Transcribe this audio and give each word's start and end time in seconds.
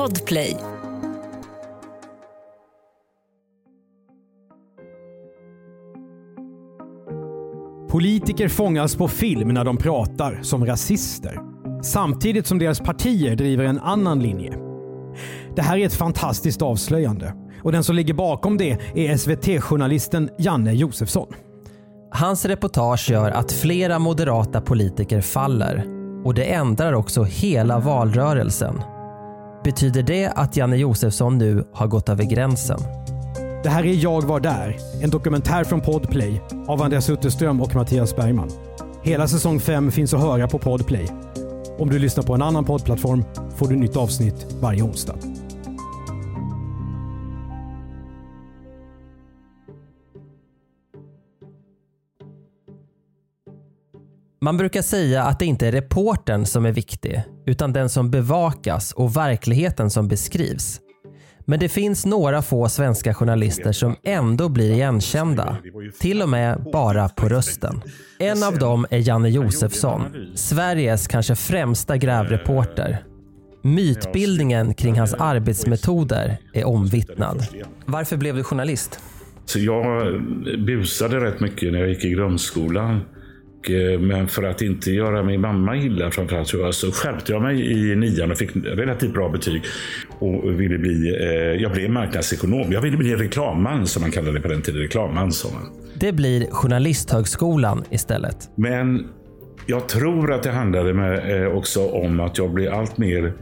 Podplay. 0.00 0.56
Politiker 7.90 8.48
fångas 8.48 8.96
på 8.96 9.08
film 9.08 9.48
när 9.48 9.64
de 9.64 9.76
pratar 9.76 10.38
som 10.42 10.66
rasister. 10.66 11.38
Samtidigt 11.82 12.46
som 12.46 12.58
deras 12.58 12.80
partier 12.80 13.36
driver 13.36 13.64
en 13.64 13.78
annan 13.78 14.22
linje. 14.22 14.52
Det 15.56 15.62
här 15.62 15.78
är 15.78 15.86
ett 15.86 15.94
fantastiskt 15.94 16.62
avslöjande. 16.62 17.34
Och 17.62 17.72
den 17.72 17.84
som 17.84 17.96
ligger 17.96 18.14
bakom 18.14 18.56
det 18.56 18.78
är 18.94 19.16
SVT-journalisten 19.16 20.30
Janne 20.38 20.72
Josefsson. 20.72 21.28
Hans 22.10 22.44
reportage 22.44 23.10
gör 23.10 23.30
att 23.30 23.52
flera 23.52 23.98
moderata 23.98 24.60
politiker 24.60 25.20
faller 25.20 25.84
och 26.24 26.34
det 26.34 26.44
ändrar 26.44 26.92
också 26.92 27.22
hela 27.22 27.78
valrörelsen. 27.78 28.82
Betyder 29.64 30.02
det 30.02 30.26
att 30.26 30.56
Janne 30.56 30.76
Josefsson 30.76 31.38
nu 31.38 31.64
har 31.72 31.86
gått 31.86 32.08
över 32.08 32.24
gränsen? 32.24 32.80
Det 33.62 33.68
här 33.68 33.84
är 33.84 33.94
Jag 33.94 34.22
var 34.22 34.40
där, 34.40 34.76
en 35.02 35.10
dokumentär 35.10 35.64
från 35.64 35.80
Podplay 35.80 36.42
av 36.66 36.82
Andreas 36.82 37.10
Utterström 37.10 37.60
och 37.60 37.74
Mattias 37.74 38.16
Bergman. 38.16 38.50
Hela 39.02 39.28
säsong 39.28 39.60
5 39.60 39.90
finns 39.90 40.14
att 40.14 40.20
höra 40.20 40.48
på 40.48 40.58
Podplay. 40.58 41.08
Om 41.78 41.90
du 41.90 41.98
lyssnar 41.98 42.24
på 42.24 42.34
en 42.34 42.42
annan 42.42 42.64
poddplattform 42.64 43.24
får 43.56 43.68
du 43.68 43.76
nytt 43.76 43.96
avsnitt 43.96 44.46
varje 44.60 44.82
onsdag. 44.82 45.16
Man 54.42 54.56
brukar 54.56 54.82
säga 54.82 55.22
att 55.22 55.38
det 55.38 55.46
inte 55.46 55.66
är 55.66 55.72
reportern 55.72 56.46
som 56.46 56.66
är 56.66 56.72
viktig, 56.72 57.22
utan 57.46 57.72
den 57.72 57.88
som 57.88 58.10
bevakas 58.10 58.92
och 58.92 59.16
verkligheten 59.16 59.90
som 59.90 60.08
beskrivs. 60.08 60.80
Men 61.44 61.60
det 61.60 61.68
finns 61.68 62.06
några 62.06 62.42
få 62.42 62.68
svenska 62.68 63.14
journalister 63.14 63.72
som 63.72 63.96
ändå 64.04 64.48
blir 64.48 64.70
igenkända. 64.70 65.56
Till 66.00 66.22
och 66.22 66.28
med 66.28 66.64
bara 66.72 67.08
på 67.08 67.28
rösten. 67.28 67.82
En 68.18 68.42
av 68.42 68.58
dem 68.58 68.86
är 68.90 69.08
Janne 69.08 69.28
Josefsson, 69.28 70.02
Sveriges 70.34 71.08
kanske 71.08 71.34
främsta 71.34 71.96
grävreporter. 71.96 73.04
Mytbildningen 73.62 74.74
kring 74.74 74.98
hans 74.98 75.14
arbetsmetoder 75.14 76.36
är 76.52 76.64
omvittnad. 76.64 77.46
Varför 77.86 78.16
blev 78.16 78.36
du 78.36 78.44
journalist? 78.44 79.00
Så 79.44 79.58
jag 79.58 80.22
busade 80.66 81.20
rätt 81.20 81.40
mycket 81.40 81.72
när 81.72 81.78
jag 81.78 81.88
gick 81.88 82.04
i 82.04 82.10
grundskolan. 82.10 83.00
Eh, 83.68 84.00
men 84.00 84.28
för 84.28 84.42
att 84.42 84.62
inte 84.62 84.90
göra 84.90 85.22
min 85.22 85.40
mamma 85.40 85.76
illa 85.76 86.10
framförallt 86.10 86.74
så 86.74 86.92
skärpte 86.92 87.32
jag 87.32 87.42
mig 87.42 87.72
i 87.72 87.96
nian 87.96 88.30
och 88.30 88.38
fick 88.38 88.56
relativt 88.56 89.12
bra 89.12 89.28
betyg. 89.28 89.62
Och 90.18 90.60
ville 90.60 90.78
bli, 90.78 91.16
eh, 91.20 91.62
jag 91.62 91.72
blev 91.72 91.90
marknadsekonom. 91.90 92.72
Jag 92.72 92.80
ville 92.80 92.96
bli 92.96 93.16
reklamman 93.16 93.86
som 93.86 94.02
man 94.02 94.10
kallade 94.10 94.38
det 94.38 94.40
på 94.40 94.48
den 94.48 94.62
tiden. 94.62 94.80
Reklamman 94.80 95.32
sa 95.32 95.48
man. 95.52 95.72
Det 95.94 96.12
blir 96.12 96.50
Journalisthögskolan 96.50 97.84
istället. 97.90 98.36
Men 98.54 99.06
jag 99.66 99.88
tror 99.88 100.32
att 100.32 100.42
det 100.42 100.50
handlade 100.50 100.94
med, 100.94 101.42
eh, 101.42 101.56
också 101.56 101.88
om 101.88 102.20
att 102.20 102.38
jag 102.38 102.50
blev 102.50 102.74
allt 102.74 102.98
mer 102.98 103.32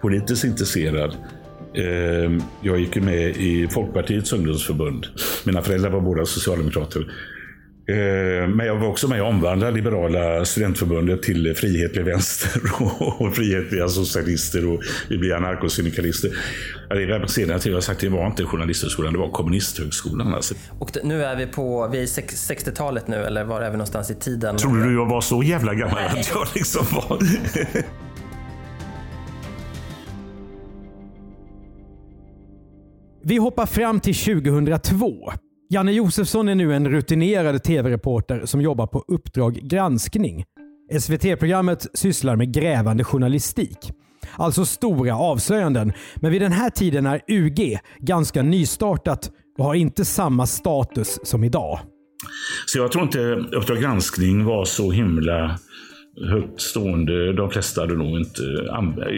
politiskt 0.00 0.44
intresserad. 0.44 1.16
Jag 2.62 2.80
gick 2.80 2.96
med 2.96 3.36
i 3.36 3.68
Folkpartiets 3.70 4.32
ungdomsförbund. 4.32 5.06
Mina 5.46 5.62
föräldrar 5.62 5.90
var 5.90 6.00
båda 6.00 6.24
socialdemokrater. 6.24 7.06
Eh, 7.92 8.48
men 8.48 8.66
jag 8.66 8.76
var 8.76 8.88
också 8.88 9.08
med 9.08 9.22
och 9.22 9.28
omvandlade 9.28 9.72
Liberala 9.72 10.44
studentförbundet 10.44 11.22
till 11.22 11.54
Frihetlig 11.54 12.04
Vänster 12.04 12.60
och 13.20 13.34
Frihetliga 13.34 13.88
Socialister 13.88 14.72
och 14.72 14.82
vi 15.08 15.18
blev 15.18 15.36
anarkosyndikalister. 15.36 16.30
Det 16.88 17.02
är 17.02 17.26
senare 17.26 17.58
tid 17.58 17.72
jag 17.72 17.76
har 17.76 17.80
sagt 17.80 18.00
det 18.00 18.08
var 18.08 18.26
inte 18.26 18.44
Journalisthögskolan, 18.44 19.12
det 19.12 19.18
var 19.18 19.30
Kommunisthögskolan. 19.30 20.34
Alltså. 20.34 20.54
Och 20.78 20.90
nu 21.04 21.24
är 21.24 21.36
vi 21.36 21.46
på, 21.46 21.88
vi 21.92 22.02
är 22.02 22.06
60-talet 22.06 23.08
nu 23.08 23.16
eller 23.16 23.44
var 23.44 23.60
är 23.60 23.70
vi 23.70 23.76
någonstans 23.76 24.10
i 24.10 24.14
tiden? 24.14 24.56
Tror 24.56 24.76
du 24.76 24.94
jag 24.94 25.06
var 25.06 25.20
så 25.20 25.42
jävla 25.42 25.74
gammal 25.74 25.98
att 26.06 26.30
jag 26.34 26.46
liksom 26.54 26.86
var... 26.90 27.18
Vi 33.24 33.36
hoppar 33.36 33.66
fram 33.66 34.00
till 34.00 34.14
2002. 34.14 35.32
Janne 35.72 35.92
Josefsson 35.92 36.48
är 36.48 36.54
nu 36.54 36.74
en 36.74 36.88
rutinerad 36.88 37.62
tv-reporter 37.62 38.46
som 38.46 38.60
jobbar 38.60 38.86
på 38.86 39.04
Uppdrag 39.08 39.54
granskning. 39.54 40.44
SVT-programmet 41.00 41.86
sysslar 41.94 42.36
med 42.36 42.54
grävande 42.54 43.04
journalistik. 43.04 43.78
Alltså 44.36 44.64
stora 44.64 45.16
avslöjanden. 45.16 45.92
Men 46.16 46.32
vid 46.32 46.42
den 46.42 46.52
här 46.52 46.70
tiden 46.70 47.06
är 47.06 47.20
UG 47.28 47.78
ganska 47.98 48.42
nystartat 48.42 49.30
och 49.58 49.64
har 49.64 49.74
inte 49.74 50.04
samma 50.04 50.46
status 50.46 51.18
som 51.22 51.44
idag. 51.44 51.80
Så 52.66 52.78
jag 52.78 52.92
tror 52.92 53.04
inte 53.04 53.18
Uppdrag 53.56 53.78
granskning 53.78 54.44
var 54.44 54.64
så 54.64 54.90
himla 54.90 55.58
högt 56.20 56.60
stående. 56.60 57.32
De 57.32 57.50
flesta 57.50 57.80
hade 57.80 57.94
nog 57.94 58.18
inte... 58.18 58.42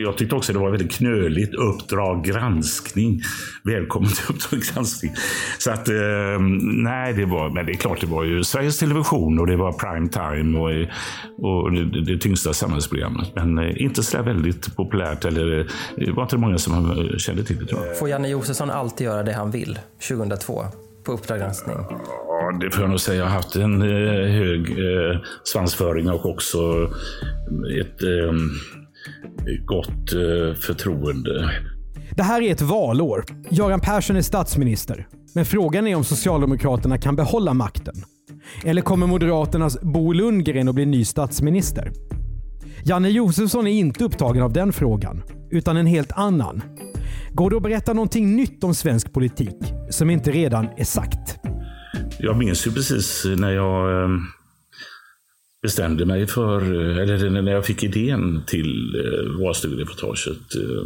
Jag 0.04 0.16
tyckte 0.18 0.34
också 0.34 0.52
det 0.52 0.58
var 0.58 0.70
väldigt 0.70 0.92
knöligt. 0.92 1.54
Uppdrag 1.54 2.24
granskning. 2.24 3.20
Välkommen 3.64 4.10
till 4.10 4.34
Uppdrag 4.34 4.60
granskning. 4.60 5.12
Så 5.58 5.70
att, 5.70 5.88
eh, 5.88 6.40
nej, 6.62 7.12
det 7.12 7.24
var... 7.24 7.50
Men 7.50 7.66
det 7.66 7.72
är 7.72 7.76
klart, 7.76 8.00
det 8.00 8.06
var 8.06 8.24
ju 8.24 8.44
Sveriges 8.44 8.78
Television 8.78 9.38
och 9.38 9.46
det 9.46 9.56
var 9.56 9.72
prime 9.72 10.08
time 10.08 10.58
och, 10.58 11.62
och 11.62 11.72
det, 11.72 12.04
det 12.04 12.18
tyngsta 12.18 12.52
samhällsprogrammet. 12.52 13.28
Men 13.34 13.58
eh, 13.58 13.82
inte 13.82 14.02
så 14.02 14.16
där 14.16 14.24
väldigt 14.24 14.76
populärt. 14.76 15.24
Eller, 15.24 15.58
eh, 15.58 15.66
det 15.96 16.12
var 16.12 16.22
inte 16.22 16.36
många 16.36 16.58
som 16.58 16.96
kände 17.18 17.44
till 17.44 17.58
det, 17.58 17.66
tror 17.66 17.86
jag. 17.86 17.98
Får 17.98 18.08
Janne 18.08 18.28
Josefsson 18.28 18.70
alltid 18.70 19.04
göra 19.04 19.22
det 19.22 19.32
han 19.32 19.50
vill 19.50 19.78
2002? 20.08 20.64
På 21.04 21.12
Uppdrag 21.12 21.38
granskning? 21.38 21.76
Ja, 22.28 22.58
det 22.60 22.70
får 22.70 22.82
jag 22.82 22.90
nog 22.90 23.00
säga. 23.00 23.18
Jag 23.18 23.24
har 23.24 23.32
haft 23.32 23.56
en 23.56 23.82
eh, 23.82 24.32
hög 24.32 24.70
eh, 24.70 25.20
svansföring 25.44 26.10
och 26.10 26.26
också 26.26 26.90
ett 27.80 28.02
eh, 28.02 28.32
gott 29.64 30.12
eh, 30.12 30.54
förtroende. 30.60 31.50
Det 32.16 32.22
här 32.22 32.42
är 32.42 32.52
ett 32.52 32.62
valår. 32.62 33.24
Göran 33.50 33.80
Persson 33.80 34.16
är 34.16 34.22
statsminister. 34.22 35.06
Men 35.34 35.44
frågan 35.44 35.86
är 35.86 35.94
om 35.96 36.04
Socialdemokraterna 36.04 36.98
kan 36.98 37.16
behålla 37.16 37.54
makten. 37.54 37.94
Eller 38.64 38.82
kommer 38.82 39.06
Moderaternas 39.06 39.80
Bo 39.80 40.12
Lundgren 40.12 40.68
att 40.68 40.74
bli 40.74 40.86
ny 40.86 41.04
statsminister? 41.04 41.92
Janne 42.84 43.08
Josefsson 43.08 43.66
är 43.66 43.72
inte 43.72 44.04
upptagen 44.04 44.42
av 44.42 44.52
den 44.52 44.72
frågan, 44.72 45.22
utan 45.50 45.76
en 45.76 45.86
helt 45.86 46.12
annan. 46.12 46.62
Går 47.32 47.50
det 47.50 47.56
att 47.56 47.62
berätta 47.62 47.92
någonting 47.92 48.36
nytt 48.36 48.64
om 48.64 48.74
svensk 48.74 49.12
politik 49.12 49.73
som 49.90 50.10
inte 50.10 50.30
redan 50.30 50.68
är 50.76 50.84
sagt? 50.84 51.38
Jag 52.18 52.36
minns 52.36 52.66
ju 52.66 52.70
precis 52.70 53.24
när 53.24 53.50
jag 53.50 54.02
eh, 54.02 54.08
bestämde 55.64 56.06
mig 56.06 56.26
för, 56.26 56.60
eh, 56.60 56.98
eller 56.98 57.30
när 57.30 57.52
jag 57.52 57.66
fick 57.66 57.82
idén 57.82 58.42
till 58.46 58.94
eh, 58.94 59.40
valstugreportaget. 59.40 60.54
Eh, 60.56 60.84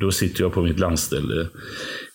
då 0.00 0.10
sitter 0.10 0.42
jag 0.42 0.52
på 0.52 0.62
mitt 0.62 0.78
landställe 0.78 1.46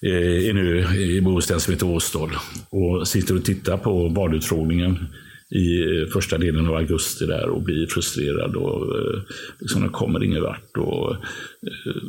i 0.02 0.54
nu 0.54 0.86
i 0.98 1.22
Bohuslän 1.22 1.60
som 1.60 1.74
heter 1.74 1.88
Åstol 1.88 2.32
och 2.70 3.08
sitter 3.08 3.36
och 3.36 3.46
tittar 3.46 3.78
på 3.78 4.08
valutfrågningen 4.08 5.06
i 5.50 5.82
eh, 5.82 6.08
första 6.14 6.38
delen 6.38 6.68
av 6.68 6.76
augusti 6.76 7.26
där 7.26 7.50
och 7.50 7.62
blir 7.62 7.88
frustrerad 7.88 8.56
och 8.56 8.96
eh, 8.96 9.22
liksom, 9.60 9.82
de 9.82 9.90
kommer 9.90 10.24
ingen 10.24 10.42
vart. 10.42 10.78
Och, 10.78 11.12
eh, 11.12 12.02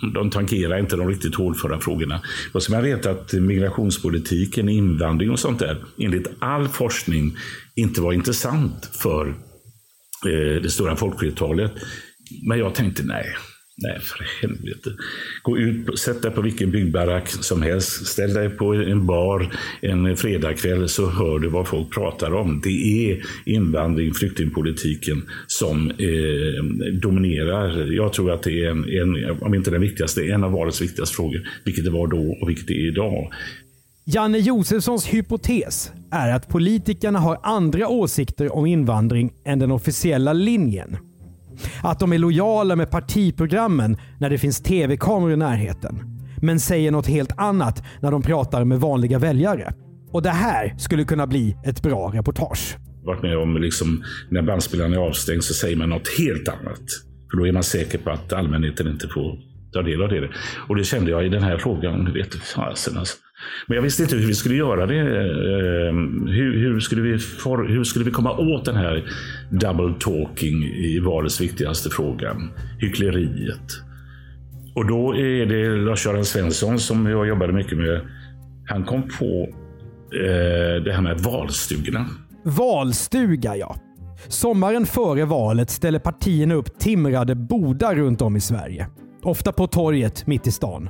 de, 0.00 0.12
de 0.12 0.30
tangerar 0.30 0.78
inte 0.78 0.96
de 0.96 1.08
riktigt 1.08 1.34
hårdföra 1.34 1.80
frågorna. 1.80 2.20
Vad 2.52 2.62
som 2.62 2.74
jag 2.74 2.82
vet 2.82 3.06
att 3.06 3.32
migrationspolitiken, 3.32 4.68
invandring 4.68 5.30
och 5.30 5.38
sånt 5.40 5.58
där, 5.58 5.84
enligt 5.98 6.30
all 6.38 6.68
forskning, 6.68 7.36
inte 7.74 8.00
var 8.00 8.12
intressant 8.12 8.90
för 8.92 9.28
eh, 10.26 10.62
det 10.62 10.70
stora 10.70 10.96
folkflertalet. 10.96 11.72
Men 12.48 12.58
jag 12.58 12.74
tänkte 12.74 13.02
nej, 13.02 13.26
Nej, 13.76 13.98
för 14.00 14.26
helvete. 14.40 14.90
Gå 15.42 15.58
ut, 15.58 15.98
sätt 15.98 16.22
dig 16.22 16.30
på 16.30 16.42
vilken 16.42 16.70
byggbarack 16.70 17.28
som 17.28 17.62
helst. 17.62 18.06
Ställ 18.06 18.34
dig 18.34 18.50
på 18.50 18.74
en 18.74 19.06
bar 19.06 19.52
en 19.80 20.16
fredagkväll 20.16 20.88
så 20.88 21.10
hör 21.10 21.38
du 21.38 21.48
vad 21.48 21.68
folk 21.68 21.94
pratar 21.94 22.34
om. 22.34 22.60
Det 22.64 23.10
är 23.10 23.22
invandring, 23.44 24.14
flyktingpolitiken 24.14 25.22
som 25.46 25.90
eh, 25.90 26.64
dominerar. 27.02 27.92
Jag 27.92 28.12
tror 28.12 28.32
att 28.32 28.42
det 28.42 28.64
är 28.64 28.70
en, 28.70 28.84
en, 28.84 29.38
om 29.40 29.54
inte 29.54 29.70
den 29.70 29.80
viktigaste, 29.80 30.24
en 30.24 30.44
av 30.44 30.52
valets 30.52 30.82
viktigaste 30.82 31.16
frågor. 31.16 31.48
Vilket 31.64 31.84
det 31.84 31.90
var 31.90 32.06
då 32.06 32.36
och 32.40 32.48
vilket 32.48 32.66
det 32.66 32.74
är 32.74 32.88
idag. 32.88 33.32
Janne 34.06 34.38
Josefssons 34.38 35.06
hypotes 35.06 35.92
är 36.10 36.34
att 36.34 36.48
politikerna 36.48 37.18
har 37.18 37.40
andra 37.42 37.88
åsikter 37.88 38.54
om 38.54 38.66
invandring 38.66 39.32
än 39.44 39.58
den 39.58 39.70
officiella 39.70 40.32
linjen. 40.32 40.96
Att 41.82 42.00
de 42.00 42.12
är 42.12 42.18
lojala 42.18 42.76
med 42.76 42.90
partiprogrammen 42.90 43.96
när 44.18 44.30
det 44.30 44.38
finns 44.38 44.60
tv-kameror 44.60 45.32
i 45.32 45.36
närheten. 45.36 46.00
Men 46.42 46.60
säger 46.60 46.90
något 46.90 47.06
helt 47.06 47.38
annat 47.38 47.82
när 48.00 48.10
de 48.10 48.22
pratar 48.22 48.64
med 48.64 48.80
vanliga 48.80 49.18
väljare. 49.18 49.72
Och 50.10 50.22
det 50.22 50.30
här 50.30 50.74
skulle 50.78 51.04
kunna 51.04 51.26
bli 51.26 51.56
ett 51.64 51.82
bra 51.82 52.10
reportage. 52.14 52.76
Varit 53.04 53.22
med 53.22 53.38
om 53.38 53.56
liksom, 53.56 54.04
när 54.30 54.42
bandspelaren 54.42 54.92
är 54.92 54.98
avstängd 54.98 55.44
så 55.44 55.54
säger 55.54 55.76
man 55.76 55.88
något 55.88 56.08
helt 56.18 56.48
annat. 56.48 56.82
För 57.30 57.36
då 57.38 57.46
är 57.46 57.52
man 57.52 57.62
säker 57.62 57.98
på 57.98 58.10
att 58.10 58.32
allmänheten 58.32 58.88
inte 58.88 59.08
får 59.08 59.38
ta 59.72 59.82
del 59.82 60.02
av 60.02 60.08
det. 60.08 60.30
Och 60.68 60.76
det 60.76 60.84
kände 60.84 61.10
jag 61.10 61.26
i 61.26 61.28
den 61.28 61.42
här 61.42 61.58
frågan. 61.58 62.12
Vet 62.12 62.34
fasen 62.34 62.98
alltså. 62.98 63.16
Men 63.66 63.74
jag 63.76 63.82
visste 63.82 64.02
inte 64.02 64.16
hur 64.16 64.26
vi 64.26 64.34
skulle 64.34 64.54
göra 64.54 64.86
det. 64.86 64.98
Ehm, 64.98 66.26
hur, 66.26 66.58
hur, 66.58 66.80
skulle 66.80 67.02
vi 67.02 67.18
for, 67.18 67.68
hur 67.68 67.84
skulle 67.84 68.04
vi 68.04 68.10
komma 68.10 68.32
åt 68.32 68.64
den 68.64 68.76
här 68.76 69.04
double 69.50 69.94
talking 70.00 70.64
i 70.64 71.00
valets 71.00 71.40
viktigaste 71.40 71.90
fråga? 71.90 72.36
Hyckleriet. 72.78 73.72
Och 74.74 74.86
då 74.86 75.16
är 75.16 75.46
det 75.46 75.76
Lars-Göran 75.76 76.24
Svensson 76.24 76.78
som 76.78 77.06
jag 77.06 77.28
jobbade 77.28 77.52
mycket 77.52 77.78
med. 77.78 78.00
Han 78.68 78.84
kom 78.84 79.02
på 79.02 79.48
eh, 80.14 80.82
det 80.84 80.92
här 80.92 81.02
med 81.02 81.20
valstugorna. 81.20 82.06
Valstuga 82.44 83.56
ja. 83.56 83.76
Sommaren 84.28 84.86
före 84.86 85.24
valet 85.24 85.70
ställer 85.70 85.98
partierna 85.98 86.54
upp 86.54 86.78
timrade 86.78 87.34
bodar 87.34 87.94
runt 87.94 88.22
om 88.22 88.36
i 88.36 88.40
Sverige. 88.40 88.88
Ofta 89.22 89.52
på 89.52 89.66
torget 89.66 90.26
mitt 90.26 90.46
i 90.46 90.52
stan. 90.52 90.88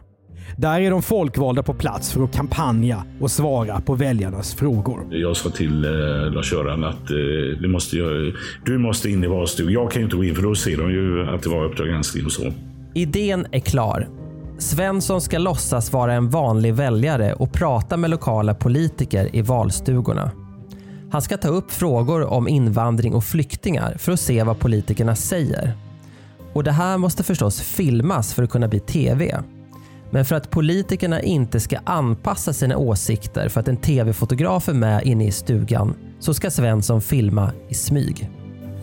Där 0.56 0.80
är 0.80 0.90
de 0.90 1.02
folkvalda 1.02 1.62
på 1.62 1.74
plats 1.74 2.12
för 2.12 2.24
att 2.24 2.34
kampanja 2.34 3.04
och 3.20 3.30
svara 3.30 3.80
på 3.80 3.94
väljarnas 3.94 4.54
frågor. 4.54 5.06
Jag 5.10 5.36
sa 5.36 5.50
till 5.50 5.84
eh, 5.84 5.90
Lars-Göran 6.32 6.84
att 6.84 7.10
eh, 7.10 7.68
måste, 7.68 7.96
du 8.64 8.78
måste 8.78 9.10
in 9.10 9.24
i 9.24 9.26
valstugan. 9.26 9.72
Jag 9.72 9.90
kan 9.90 10.00
ju 10.00 10.04
inte 10.04 10.16
gå 10.16 10.24
in 10.24 10.34
för 10.34 10.42
då 10.42 10.54
ser 10.54 10.76
de 10.76 10.90
ju 10.90 11.28
att 11.34 11.42
det 11.42 11.48
var 11.48 11.64
Uppdrag 11.64 11.88
granskning 11.88 12.24
och 12.24 12.32
så. 12.32 12.52
Idén 12.94 13.46
är 13.52 13.60
klar. 13.60 14.08
Svensson 14.58 15.20
ska 15.20 15.38
låtsas 15.38 15.92
vara 15.92 16.14
en 16.14 16.30
vanlig 16.30 16.74
väljare 16.74 17.32
och 17.32 17.52
prata 17.52 17.96
med 17.96 18.10
lokala 18.10 18.54
politiker 18.54 19.36
i 19.36 19.42
valstugorna. 19.42 20.30
Han 21.10 21.22
ska 21.22 21.36
ta 21.36 21.48
upp 21.48 21.70
frågor 21.70 22.24
om 22.24 22.48
invandring 22.48 23.14
och 23.14 23.24
flyktingar 23.24 23.96
för 23.98 24.12
att 24.12 24.20
se 24.20 24.42
vad 24.42 24.58
politikerna 24.58 25.16
säger. 25.16 25.72
Och 26.52 26.64
Det 26.64 26.72
här 26.72 26.98
måste 26.98 27.22
förstås 27.22 27.60
filmas 27.60 28.34
för 28.34 28.42
att 28.42 28.50
kunna 28.50 28.68
bli 28.68 28.80
TV. 28.80 29.42
Men 30.10 30.24
för 30.24 30.36
att 30.36 30.50
politikerna 30.50 31.22
inte 31.22 31.60
ska 31.60 31.78
anpassa 31.84 32.52
sina 32.52 32.76
åsikter 32.76 33.48
för 33.48 33.60
att 33.60 33.68
en 33.68 33.76
tv-fotograf 33.76 34.68
är 34.68 34.74
med 34.74 35.02
inne 35.06 35.26
i 35.26 35.32
stugan 35.32 35.94
så 36.18 36.34
ska 36.34 36.50
Svensson 36.50 37.00
filma 37.00 37.52
i 37.68 37.74
smyg. 37.74 38.30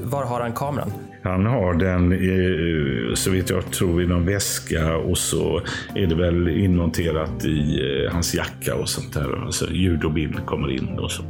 Var 0.02 0.26
har 0.26 0.42
han 0.42 0.54
kameran? 0.54 0.92
Han 1.24 1.46
har 1.46 1.74
den, 1.74 3.16
så 3.16 3.32
vitt 3.32 3.50
jag 3.50 3.72
tror, 3.72 4.04
i 4.04 4.08
någon 4.08 4.26
väska 4.26 4.98
och 4.98 5.18
så 5.18 5.62
är 5.96 6.08
det 6.08 6.16
väl 6.16 6.48
inmonterat 6.48 7.46
i 7.46 7.80
eh, 8.06 8.14
hans 8.14 8.36
jacka 8.36 8.76
och 8.76 8.90
sånt 8.90 9.14
där. 9.14 9.46
Alltså 9.46 9.72
ljud 9.72 10.04
och 10.04 10.14
bild 10.14 10.46
kommer 10.46 10.72
in 10.72 11.00
och 11.00 11.12
så. 11.12 11.24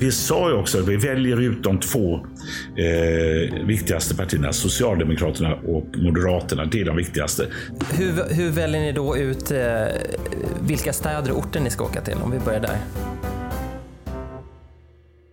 Vi 0.00 0.12
sa 0.12 0.50
ju 0.50 0.56
också 0.56 0.78
att 0.78 0.88
vi 0.88 0.96
väljer 0.96 1.40
ut 1.40 1.62
de 1.62 1.80
två 1.80 2.14
eh, 2.76 3.66
viktigaste 3.66 4.16
partierna, 4.16 4.52
Socialdemokraterna 4.52 5.54
och 5.54 5.86
Moderaterna. 5.98 6.64
Det 6.64 6.80
är 6.80 6.84
de 6.84 6.96
viktigaste. 6.96 7.46
Hur, 7.92 8.34
hur 8.34 8.50
väljer 8.50 8.80
ni 8.80 8.92
då 8.92 9.16
ut 9.16 9.50
eh, 9.50 9.58
vilka 10.62 10.92
städer 10.92 11.32
och 11.32 11.38
orter 11.38 11.60
ni 11.60 11.70
ska 11.70 11.84
åka 11.84 12.00
till? 12.00 12.14
Om 12.22 12.30
vi 12.30 12.38
börjar 12.38 12.60
där. 12.60 12.76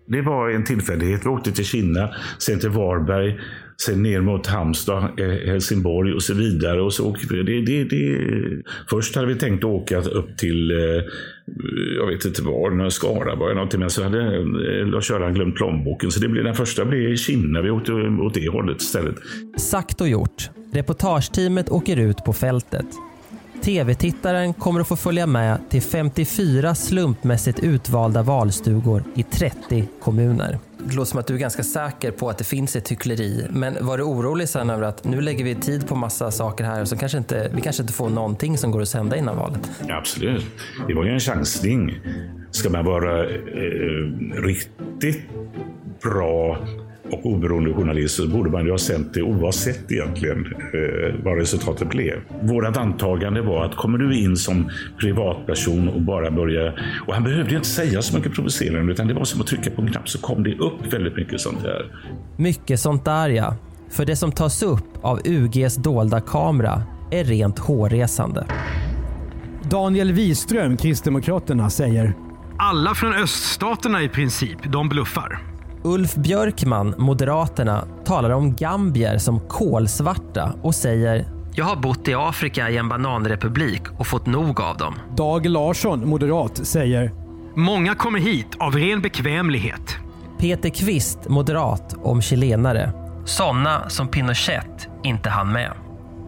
Det 0.08 0.22
var 0.22 0.50
en 0.50 0.64
tillfällighet. 0.64 1.26
Vi 1.26 1.30
åkte 1.30 1.52
till 1.52 1.66
Kina, 1.66 2.16
sen 2.40 2.60
till 2.60 2.70
Varberg, 2.70 3.40
sen 3.78 4.04
ner 4.04 4.22
mot 4.22 4.48
Halmstad, 4.48 5.20
eh, 5.20 5.28
Helsingborg 5.28 6.14
och 6.14 6.24
så 6.24 6.34
vidare. 6.34 6.82
Och 6.82 6.94
så 6.94 7.10
åkte 7.10 7.36
det, 7.36 7.62
det, 7.62 7.84
det. 7.84 8.20
Först 8.90 9.16
hade 9.16 9.28
vi 9.28 9.36
tänkt 9.36 9.64
åka 9.64 9.98
upp 9.98 10.38
till, 10.38 10.72
eh, 10.72 11.04
jag 11.98 12.08
vet 12.08 12.26
inte 12.26 12.42
var, 12.42 12.90
Skaraborg 12.90 13.52
eller 13.52 13.56
någonting. 13.56 13.80
Men 13.80 13.90
så 13.90 14.04
hade 14.04 14.36
eh, 14.36 14.88
Lars-Göran 14.88 15.34
glömt 15.34 15.56
plånboken. 15.56 16.12
Så 16.12 16.20
det 16.20 16.28
blev, 16.28 16.44
den 16.44 16.56
första 16.56 16.86
blev 16.86 17.16
Kinna, 17.16 17.62
Vi 17.62 17.70
åkte 17.70 17.92
åt 17.94 18.34
det 18.34 18.50
hållet 18.50 18.82
istället. 18.82 19.16
Sagt 19.58 20.02
och 20.02 20.08
gjort. 20.08 20.50
Reportageteamet 20.74 21.70
åker 21.70 22.00
ut 22.00 22.18
på 22.26 22.34
fältet. 22.34 22.86
TV-tittaren 23.62 24.54
kommer 24.54 24.82
att 24.82 24.88
få 24.88 24.96
följa 24.96 25.28
med 25.28 25.60
till 25.70 25.82
54 25.82 26.76
slumpmässigt 26.76 27.60
utvalda 27.60 28.24
valstugor 28.24 29.04
i 29.16 29.24
30 29.24 29.88
kommuner. 30.02 30.60
Det 30.88 30.96
låter 30.96 31.10
som 31.10 31.20
att 31.20 31.28
du 31.28 31.34
är 31.34 31.38
ganska 31.38 31.64
säker 31.64 32.12
på 32.12 32.30
att 32.30 32.38
det 32.38 32.44
finns 32.44 32.76
ett 32.76 32.92
hyckleri. 32.92 33.48
Men 33.50 33.78
var 33.82 33.98
du 33.98 34.04
orolig 34.04 34.50
sen 34.50 34.70
över 34.70 34.84
att 34.84 35.04
nu 35.04 35.22
lägger 35.22 35.44
vi 35.44 35.56
tid 35.56 35.88
på 35.88 35.96
massa 35.96 36.32
saker 36.32 36.64
här 36.64 36.82
och 36.82 36.88
så 36.88 36.98
kanske 36.98 37.18
inte, 37.18 37.52
vi 37.56 37.62
kanske 37.62 37.84
inte 37.84 37.94
får 37.94 38.10
någonting 38.10 38.58
som 38.58 38.72
går 38.72 38.82
att 38.82 38.90
sända 38.90 39.16
innan 39.16 39.38
valet? 39.38 39.72
absolut. 39.90 40.46
Det 40.88 40.94
var 40.94 41.06
ju 41.06 41.12
en 41.12 41.20
chansning. 41.20 42.00
Ska 42.52 42.70
man 42.70 42.86
vara 42.86 43.24
eh, 43.24 43.34
riktigt 44.44 45.22
bra 46.02 46.58
och 47.12 47.26
oberoende 47.26 47.74
journalist 47.74 48.16
så 48.16 48.28
borde 48.28 48.50
man 48.50 48.66
ju 48.66 48.72
ha 48.72 48.78
sänt 48.78 49.14
det 49.14 49.22
oavsett 49.22 49.92
egentligen 49.92 50.46
eh, 50.56 51.24
vad 51.24 51.38
resultatet 51.38 51.90
blev. 51.90 52.14
Vårt 52.42 52.78
antagande 52.78 53.42
var 53.42 53.66
att 53.66 53.76
kommer 53.76 53.98
du 53.98 54.18
in 54.18 54.38
som 54.38 54.70
privatperson 55.00 55.90
och 55.90 56.02
bara 56.02 56.32
börja... 56.32 56.74
Och 57.08 57.14
han 57.14 57.24
behövde 57.24 57.50
ju 57.50 57.56
inte 57.56 57.70
säga 57.70 58.02
så 58.02 58.18
mycket 58.18 58.34
provocerande 58.34 58.94
utan 58.94 59.08
det 59.08 59.14
var 59.14 59.24
som 59.24 59.42
att 59.42 59.48
trycka 59.48 59.72
på 59.72 59.82
en 59.82 59.92
knapp 59.92 60.10
så 60.10 60.22
kom 60.22 60.44
det 60.44 60.56
upp 60.56 60.94
väldigt 60.94 61.16
mycket 61.16 61.42
sånt 61.42 61.62
här. 61.62 61.92
Mycket 62.38 62.80
sånt 62.80 63.06
där 63.06 63.30
ja. 63.30 63.56
För 63.90 64.06
det 64.06 64.16
som 64.16 64.32
tas 64.32 64.64
upp 64.64 64.88
av 65.02 65.22
UGs 65.26 65.76
dolda 65.76 66.22
kamera 66.22 66.84
är 67.12 67.24
rent 67.24 67.60
hårresande. 67.60 68.46
Daniel 69.70 70.12
Wiström, 70.12 70.78
Kristdemokraterna, 70.78 71.70
säger 71.70 72.14
alla 72.58 72.96
från 72.96 73.14
öststaterna 73.14 74.04
i 74.04 74.10
princip, 74.10 74.58
de 74.72 74.90
bluffar. 74.90 75.55
Ulf 75.86 76.16
Björkman, 76.16 76.94
Moderaterna, 76.98 77.88
talar 78.06 78.30
om 78.30 78.56
gambier 78.56 79.18
som 79.18 79.40
kolsvarta 79.40 80.54
och 80.62 80.76
säger 80.76 81.26
“Jag 81.54 81.66
har 81.66 81.76
bott 81.76 82.08
i 82.08 82.14
Afrika 82.14 82.70
i 82.70 82.78
en 82.78 82.90
bananrepublik 82.90 83.82
och 83.98 84.08
fått 84.08 84.26
nog 84.26 84.62
av 84.62 84.78
dem”. 84.78 84.96
Dag 85.18 85.46
Larsson, 85.46 86.10
moderat, 86.10 86.68
säger 86.68 87.12
“Många 87.56 87.96
kommer 87.96 88.20
hit 88.20 88.48
av 88.60 88.76
ren 88.76 89.02
bekvämlighet”. 89.02 89.96
Peter 90.40 90.70
Kvist, 90.70 91.20
moderat, 91.30 91.96
om 92.04 92.22
chilenare. 92.22 92.92
Sådana 93.26 93.90
som 93.90 94.08
Pinochet 94.08 94.88
inte 95.04 95.30
hann 95.30 95.52
med. 95.52 95.72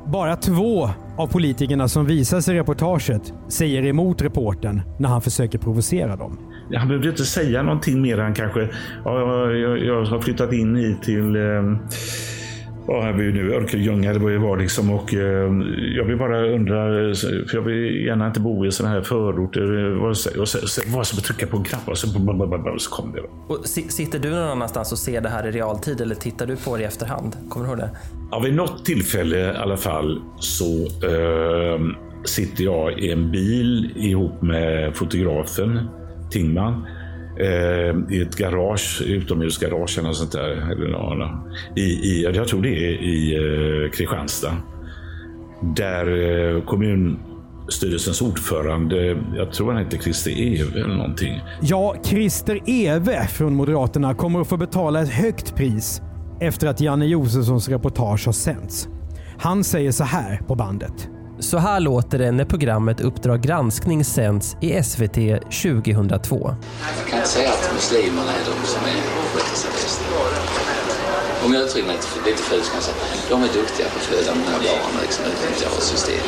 Bara 0.05 0.35
två 0.35 0.89
av 1.17 1.27
politikerna 1.27 1.87
som 1.87 2.05
visas 2.05 2.47
i 2.47 2.53
reportaget 2.53 3.33
säger 3.47 3.85
emot 3.85 4.21
reporten 4.21 4.81
när 4.99 5.09
han 5.09 5.21
försöker 5.21 5.57
provocera 5.57 6.15
dem. 6.15 6.39
Han 6.75 6.87
behövde 6.87 7.09
inte 7.09 7.25
säga 7.25 7.63
någonting 7.63 8.01
mer 8.01 8.19
än 8.19 8.33
kanske, 8.33 8.69
ja, 9.05 9.51
jag, 9.51 9.85
jag 9.85 10.05
har 10.05 10.21
flyttat 10.21 10.53
in 10.53 10.75
hit 10.75 11.03
till 11.03 11.35
eh, 11.35 11.63
Ja, 12.87 13.01
här 13.01 13.13
blir 13.13 13.31
nu 13.31 13.53
Örkelljunga 13.53 14.09
eller 14.09 14.19
vad 14.19 14.31
det 14.31 14.37
var 14.37 14.57
liksom. 14.57 14.91
Och, 14.91 15.13
eh, 15.13 15.51
jag 15.95 16.05
vill 16.05 16.17
bara 16.17 16.47
undra, 16.47 16.75
för 17.15 17.55
jag 17.55 17.61
vill 17.61 18.05
gärna 18.05 18.27
inte 18.27 18.39
bo 18.39 18.65
i 18.65 18.71
sådana 18.71 18.95
här 18.95 19.01
förorter. 19.01 19.97
Och 20.03 20.17
så, 20.17 20.41
och 20.41 20.49
så, 20.49 20.81
var 20.87 21.03
som 21.03 21.19
att 21.19 21.25
trycka 21.25 21.47
på 21.47 21.57
en 21.57 21.63
knapp 21.63 21.87
och 21.87 21.97
så, 21.97 22.07
så 22.77 22.89
kom 22.89 23.11
det. 23.11 23.21
Och 23.53 23.65
sitter 23.67 24.19
du 24.19 24.29
någon 24.29 24.49
annanstans 24.49 24.91
och 24.91 24.97
ser 24.97 25.21
det 25.21 25.29
här 25.29 25.47
i 25.47 25.51
realtid 25.51 26.01
eller 26.01 26.15
tittar 26.15 26.45
du 26.45 26.55
på 26.55 26.77
det 26.77 26.83
i 26.83 26.85
efterhand? 26.85 27.37
Kommer 27.49 27.65
du 27.65 27.71
ihåg 27.71 27.79
det? 27.79 27.89
Ja, 28.31 28.39
vid 28.39 28.53
något 28.53 28.85
tillfälle 28.85 29.37
i 29.37 29.57
alla 29.57 29.77
fall 29.77 30.21
så 30.39 30.85
eh, 30.85 31.79
sitter 32.23 32.63
jag 32.63 32.99
i 32.99 33.11
en 33.11 33.31
bil 33.31 33.91
ihop 33.95 34.41
med 34.41 34.95
fotografen 34.95 35.89
Tingman 36.29 36.85
eh, 37.39 38.15
i 38.17 38.21
ett 38.21 38.35
garage, 38.35 39.01
utomhusgarage 39.05 39.97
eller 39.97 40.07
något 40.07 40.17
sånt 40.17 40.31
där. 40.31 40.71
Eller, 40.71 40.89
ja, 40.89 41.43
i, 41.75 41.81
i, 41.81 42.29
jag 42.35 42.47
tror 42.47 42.61
det 42.61 42.69
är 42.69 43.03
i 43.03 43.35
eh, 43.35 43.91
Kristianstad. 43.91 44.57
Där 45.75 46.07
eh, 46.55 46.61
kommunstyrelsens 46.63 48.21
ordförande, 48.21 49.17
jag 49.35 49.51
tror 49.51 49.71
han 49.71 49.83
heter 49.83 49.97
Christer 49.97 50.31
Eve 50.31 50.79
eller 50.79 50.95
någonting. 50.95 51.41
Ja, 51.61 51.95
Christer 52.03 52.59
Eve 52.65 53.27
från 53.27 53.55
Moderaterna 53.55 54.13
kommer 54.13 54.41
att 54.41 54.47
få 54.47 54.57
betala 54.57 55.01
ett 55.01 55.09
högt 55.09 55.55
pris 55.55 56.01
efter 56.39 56.67
att 56.67 56.81
Janne 56.81 57.05
Josefssons 57.05 57.69
reportage 57.69 58.25
har 58.25 58.33
sänts. 58.33 58.89
Han 59.39 59.63
säger 59.63 59.91
så 59.91 60.03
här 60.03 60.41
på 60.47 60.55
bandet. 60.55 61.09
Så 61.39 61.57
här 61.57 61.79
låter 61.79 62.19
det 62.19 62.31
när 62.31 62.45
programmet 62.45 63.01
Uppdrag 63.01 63.41
granskning 63.41 64.03
sänds 64.03 64.57
i 64.61 64.83
SVT 64.83 65.15
2002. 65.61 66.55
Jag 66.97 67.09
kan 67.09 67.19
inte 67.19 67.29
säga 67.29 67.49
att 67.49 67.73
muslimerna 67.73 68.31
är 68.31 68.45
de 68.45 68.67
som 68.67 68.83
är 68.85 69.01
sköter 69.33 69.71
bäst. 69.71 70.01
Om 71.45 71.53
jag 71.53 71.63
uttrycker 71.63 71.87
mig 71.87 71.97
lite 72.25 72.43
fult 72.43 72.65
kan 72.65 72.75
jag 72.75 72.83
säga 72.83 72.97
de 73.29 73.43
är 73.43 73.53
duktiga 73.53 73.87
på 73.89 73.97
att 73.97 74.03
föda 74.03 74.33
de 74.33 74.39
här 74.39 74.59
barnen, 74.59 75.01
liksom 75.01 75.25
utnyttja 75.25 75.69
vårt 75.69 75.83
system. 75.83 76.25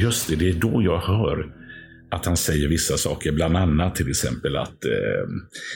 Just 0.00 0.28
det, 0.28 0.36
det 0.36 0.48
är 0.48 0.54
då 0.54 0.82
jag 0.82 0.98
hör 0.98 1.46
att 2.10 2.26
han 2.26 2.36
säger 2.36 2.68
vissa 2.68 2.96
saker, 2.96 3.32
bland 3.32 3.56
annat 3.56 3.94
till 3.94 4.10
exempel 4.10 4.56
att 4.56 4.84
eh, 4.84 5.24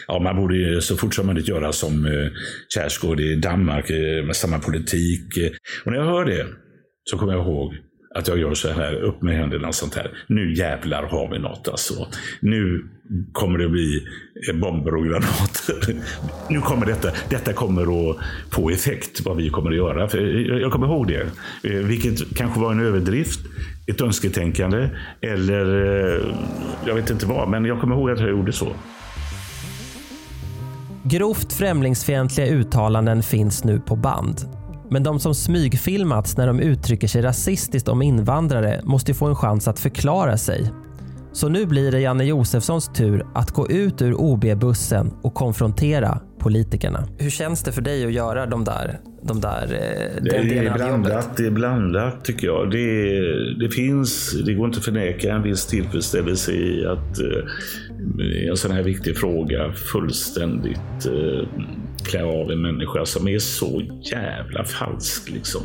ja, 0.06 0.18
man 0.18 0.36
borde 0.36 0.82
så 0.82 0.96
fort 0.96 1.14
som 1.14 1.26
möjligt 1.26 1.48
göra 1.48 1.72
som 1.72 2.06
eh, 2.06 2.28
Kjärsgaard 2.74 3.20
i 3.20 3.34
Danmark 3.34 3.90
eh, 3.90 4.24
med 4.26 4.36
samma 4.36 4.58
politik. 4.58 5.26
Och 5.84 5.92
när 5.92 5.98
jag 5.98 6.06
hör 6.06 6.24
det 6.24 6.46
så 7.10 7.18
kommer 7.18 7.32
jag 7.32 7.46
ihåg 7.46 7.74
att 8.14 8.28
jag 8.28 8.38
gör 8.38 8.54
så 8.54 8.68
här, 8.68 8.94
upp 8.94 9.22
med 9.22 9.36
händerna 9.36 9.68
och 9.68 9.74
sånt 9.74 9.94
här. 9.94 10.10
Nu 10.26 10.54
jävlar 10.54 11.02
har 11.02 11.30
vi 11.30 11.38
något 11.38 11.68
alltså. 11.68 12.06
Nu 12.40 12.88
kommer 13.32 13.58
det 13.58 13.68
bli 13.68 14.06
bomber 14.54 14.94
och 14.94 15.04
granater. 15.04 15.94
Nu 16.50 16.60
kommer 16.60 16.86
detta, 16.86 17.10
detta 17.30 17.52
kommer 17.52 18.10
att 18.10 18.16
få 18.50 18.70
effekt, 18.70 19.20
vad 19.24 19.36
vi 19.36 19.50
kommer 19.50 19.70
att 19.70 19.76
göra. 19.76 20.08
För 20.08 20.18
jag 20.60 20.72
kommer 20.72 20.86
ihåg 20.86 21.08
det. 21.08 21.26
Eh, 21.62 21.86
vilket 21.86 22.36
kanske 22.36 22.60
var 22.60 22.72
en 22.72 22.80
överdrift, 22.80 23.40
ett 23.86 24.00
önsketänkande 24.00 24.88
eller 25.20 25.64
eh, 26.16 26.34
jag 26.86 26.94
vet 26.94 27.10
inte 27.10 27.26
vad. 27.26 27.48
Men 27.48 27.64
jag 27.64 27.80
kommer 27.80 27.94
ihåg 27.96 28.10
att 28.10 28.20
jag 28.20 28.30
gjorde 28.30 28.52
så. 28.52 28.68
Grovt 31.02 31.52
främlingsfientliga 31.52 32.46
uttalanden 32.46 33.22
finns 33.22 33.64
nu 33.64 33.80
på 33.80 33.96
band. 33.96 34.57
Men 34.90 35.02
de 35.02 35.20
som 35.20 35.34
smygfilmats 35.34 36.36
när 36.36 36.46
de 36.46 36.60
uttrycker 36.60 37.08
sig 37.08 37.22
rasistiskt 37.22 37.88
om 37.88 38.02
invandrare 38.02 38.80
måste 38.84 39.14
få 39.14 39.26
en 39.26 39.36
chans 39.36 39.68
att 39.68 39.80
förklara 39.80 40.36
sig. 40.36 40.72
Så 41.32 41.48
nu 41.48 41.66
blir 41.66 41.92
det 41.92 42.00
Janne 42.00 42.24
Josefssons 42.24 42.90
tur 42.94 43.26
att 43.34 43.50
gå 43.50 43.70
ut 43.70 44.02
ur 44.02 44.14
OB-bussen 44.14 45.10
och 45.22 45.34
konfrontera 45.34 46.20
politikerna. 46.38 47.08
Hur 47.18 47.30
känns 47.30 47.62
det 47.62 47.72
för 47.72 47.82
dig 47.82 48.06
att 48.06 48.12
göra 48.12 48.46
de 48.46 48.64
där, 48.64 49.00
de 49.22 49.40
där, 49.40 49.62
eh, 49.62 50.22
Det 50.22 50.30
den 50.30 50.48
delen 50.48 50.66
är 50.66 50.70
av 50.70 50.76
blandat, 50.76 51.12
jobbet? 51.12 51.36
det 51.36 51.46
är 51.46 51.50
blandat 51.50 52.24
tycker 52.24 52.46
jag. 52.46 52.70
Det, 52.70 53.58
det 53.64 53.70
finns, 53.70 54.36
det 54.46 54.54
går 54.54 54.66
inte 54.66 54.78
att 54.78 54.84
förneka 54.84 55.34
en 55.34 55.42
viss 55.42 55.66
tillfredsställelse 55.66 56.52
i 56.52 56.86
att 56.86 57.18
eh, 57.20 58.50
en 58.50 58.56
sån 58.56 58.70
här 58.70 58.82
viktig 58.82 59.16
fråga 59.16 59.72
fullständigt 59.72 61.06
eh, 61.06 61.48
klä 62.08 62.22
av 62.22 62.50
en 62.50 62.62
människa 62.62 63.06
som 63.06 63.28
är 63.28 63.38
så 63.38 63.82
jävla 64.02 64.64
falsk 64.64 65.28
liksom. 65.28 65.62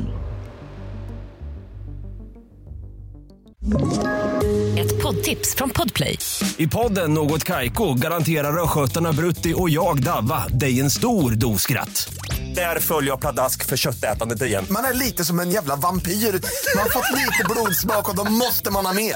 Ett 4.77 5.03
poddtips 5.03 5.55
från 5.55 5.69
Podplay. 5.69 6.19
I 6.57 6.67
podden 6.67 7.13
Något 7.13 7.43
Kaiko 7.43 7.93
garanterar 7.93 8.63
östgötarna 8.63 9.13
Brutti 9.13 9.53
och 9.57 9.69
jag, 9.69 10.03
Davva, 10.03 10.47
dig 10.47 10.79
en 10.79 10.89
stor 10.91 11.31
dos 11.31 11.61
skratt. 11.61 12.13
Där 12.55 12.79
följer 12.79 13.11
jag 13.11 13.21
pladask 13.21 13.65
för 13.65 13.77
köttätandet 13.77 14.41
igen. 14.41 14.65
Man 14.69 14.83
är 14.85 14.93
lite 14.93 15.25
som 15.25 15.39
en 15.39 15.51
jävla 15.51 15.75
vampyr. 15.75 16.11
Man 16.11 16.83
har 16.83 16.89
fått 16.89 17.11
lite 17.11 17.45
blodsmak 17.49 18.09
och 18.09 18.15
då 18.15 18.31
måste 18.31 18.71
man 18.71 18.85
ha 18.85 18.93
mer. 18.93 19.15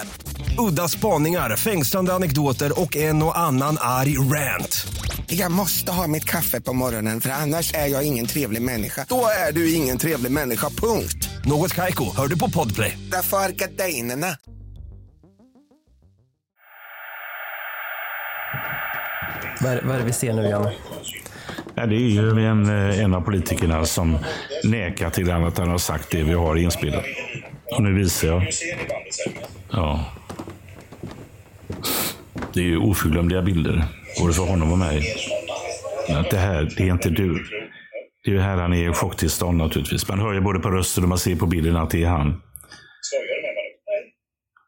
Udda 0.60 0.88
spaningar, 0.88 1.56
fängslande 1.56 2.14
anekdoter 2.14 2.82
och 2.82 2.96
en 2.96 3.24
och 3.24 3.38
annan 3.40 3.78
arg 3.80 4.18
rant. 4.18 4.88
Jag 5.28 5.52
måste 5.52 5.92
ha 5.92 6.08
mitt 6.08 6.26
kaffe 6.26 6.62
på 6.62 6.74
morgonen 6.74 7.22
för 7.22 7.30
annars 7.30 7.74
är 7.74 7.88
jag 7.88 8.04
ingen 8.04 8.26
trevlig 8.26 8.62
människa. 8.62 9.06
Då 9.10 9.26
är 9.48 9.52
du 9.52 9.74
ingen 9.74 9.98
trevlig 9.98 10.32
människa, 10.32 10.70
punkt. 10.70 11.30
Något 11.46 11.74
Kaiko, 11.74 12.16
hör 12.16 12.28
du 12.28 12.40
på 12.40 12.50
Podplay. 12.50 12.98
Därför 13.12 13.38
är 13.38 13.50
gardinerna. 13.50 14.28
Vad 19.62 19.72
är, 19.72 19.82
vad 19.82 19.96
är 19.96 20.00
det 20.00 20.06
vi 20.06 20.14
ser 20.14 20.34
nu 20.34 20.50
Janne? 20.50 20.74
Ja, 21.76 21.86
det 21.86 21.96
är 21.96 22.10
ju 22.10 22.46
en, 22.46 22.90
eh, 22.90 23.00
en 23.04 23.14
av 23.14 23.22
politikerna 23.22 23.86
som 23.86 24.18
nekar 24.64 25.10
till 25.10 25.32
att 25.32 25.58
han 25.58 25.70
har 25.70 25.78
sagt 25.78 26.12
det 26.12 26.24
vi 26.24 26.34
har 26.34 26.56
inspelat. 26.56 27.04
Och 27.72 27.84
nu 27.84 27.94
visar 27.94 28.28
jag. 28.28 28.48
Ja. 29.72 30.06
Det 32.58 32.64
är 32.64 32.72
ju 32.76 32.78
oförglömliga 32.78 33.42
bilder, 33.42 33.84
både 34.22 34.34
för 34.34 34.44
honom 34.44 34.72
och 34.72 34.78
mig. 34.78 35.02
Men 36.08 36.18
Att 36.18 36.32
det 36.32 36.38
här, 36.38 36.68
det 36.78 36.84
är 36.84 36.92
inte 36.92 37.10
du. 37.10 37.34
Det 38.24 38.32
är 38.32 38.36
ju 38.36 38.40
här 38.40 38.58
han 38.58 38.74
är 38.74 38.90
i 38.90 38.94
chocktillstånd 38.94 39.58
naturligtvis. 39.58 40.10
Man 40.10 40.20
hör 40.20 40.34
ju 40.34 40.42
både 40.42 40.60
på 40.60 40.70
rösten 40.70 41.04
och 41.04 41.10
man 41.10 41.18
ser 41.18 41.36
på 41.36 41.46
bilden 41.46 41.76
att 41.76 41.90
det 41.90 42.04
är 42.04 42.08
han. 42.08 42.42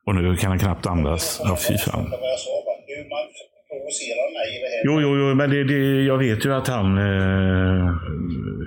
Och 0.06 0.16
nu 0.16 0.36
kan 0.36 0.50
han 0.50 0.60
knappt 0.60 0.86
andas. 0.86 1.42
Ja, 1.44 1.58
fy 1.68 1.78
fan. 1.78 2.06
Jo, 4.86 5.02
jo, 5.02 5.18
jo, 5.18 5.36
men 5.36 5.50
det, 5.50 5.64
det, 5.64 6.04
jag 6.04 6.18
vet 6.18 6.46
ju 6.46 6.54
att 6.54 6.68
han 6.68 6.98
eh, 6.98 7.96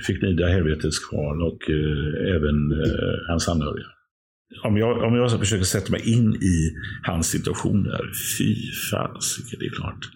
fick 0.07 0.23
lida 0.23 0.47
helvetets 0.47 0.99
kvarn 1.09 1.43
och 1.43 1.61
eh, 1.71 2.37
även 2.37 2.57
eh, 2.83 3.31
hans 3.31 3.49
anhöriga. 3.49 3.92
Om 4.65 4.77
jag, 4.77 5.03
om 5.03 5.17
jag 5.17 5.39
försöker 5.39 5.65
sätta 5.65 5.91
mig 5.91 6.13
in 6.13 6.35
i 6.35 6.77
hans 7.03 7.27
situation 7.27 7.83
där, 7.83 8.03
fy 8.39 8.57
fasiken, 8.91 9.59
det 9.61 9.67
är 9.67 9.71
klart. 9.71 10.09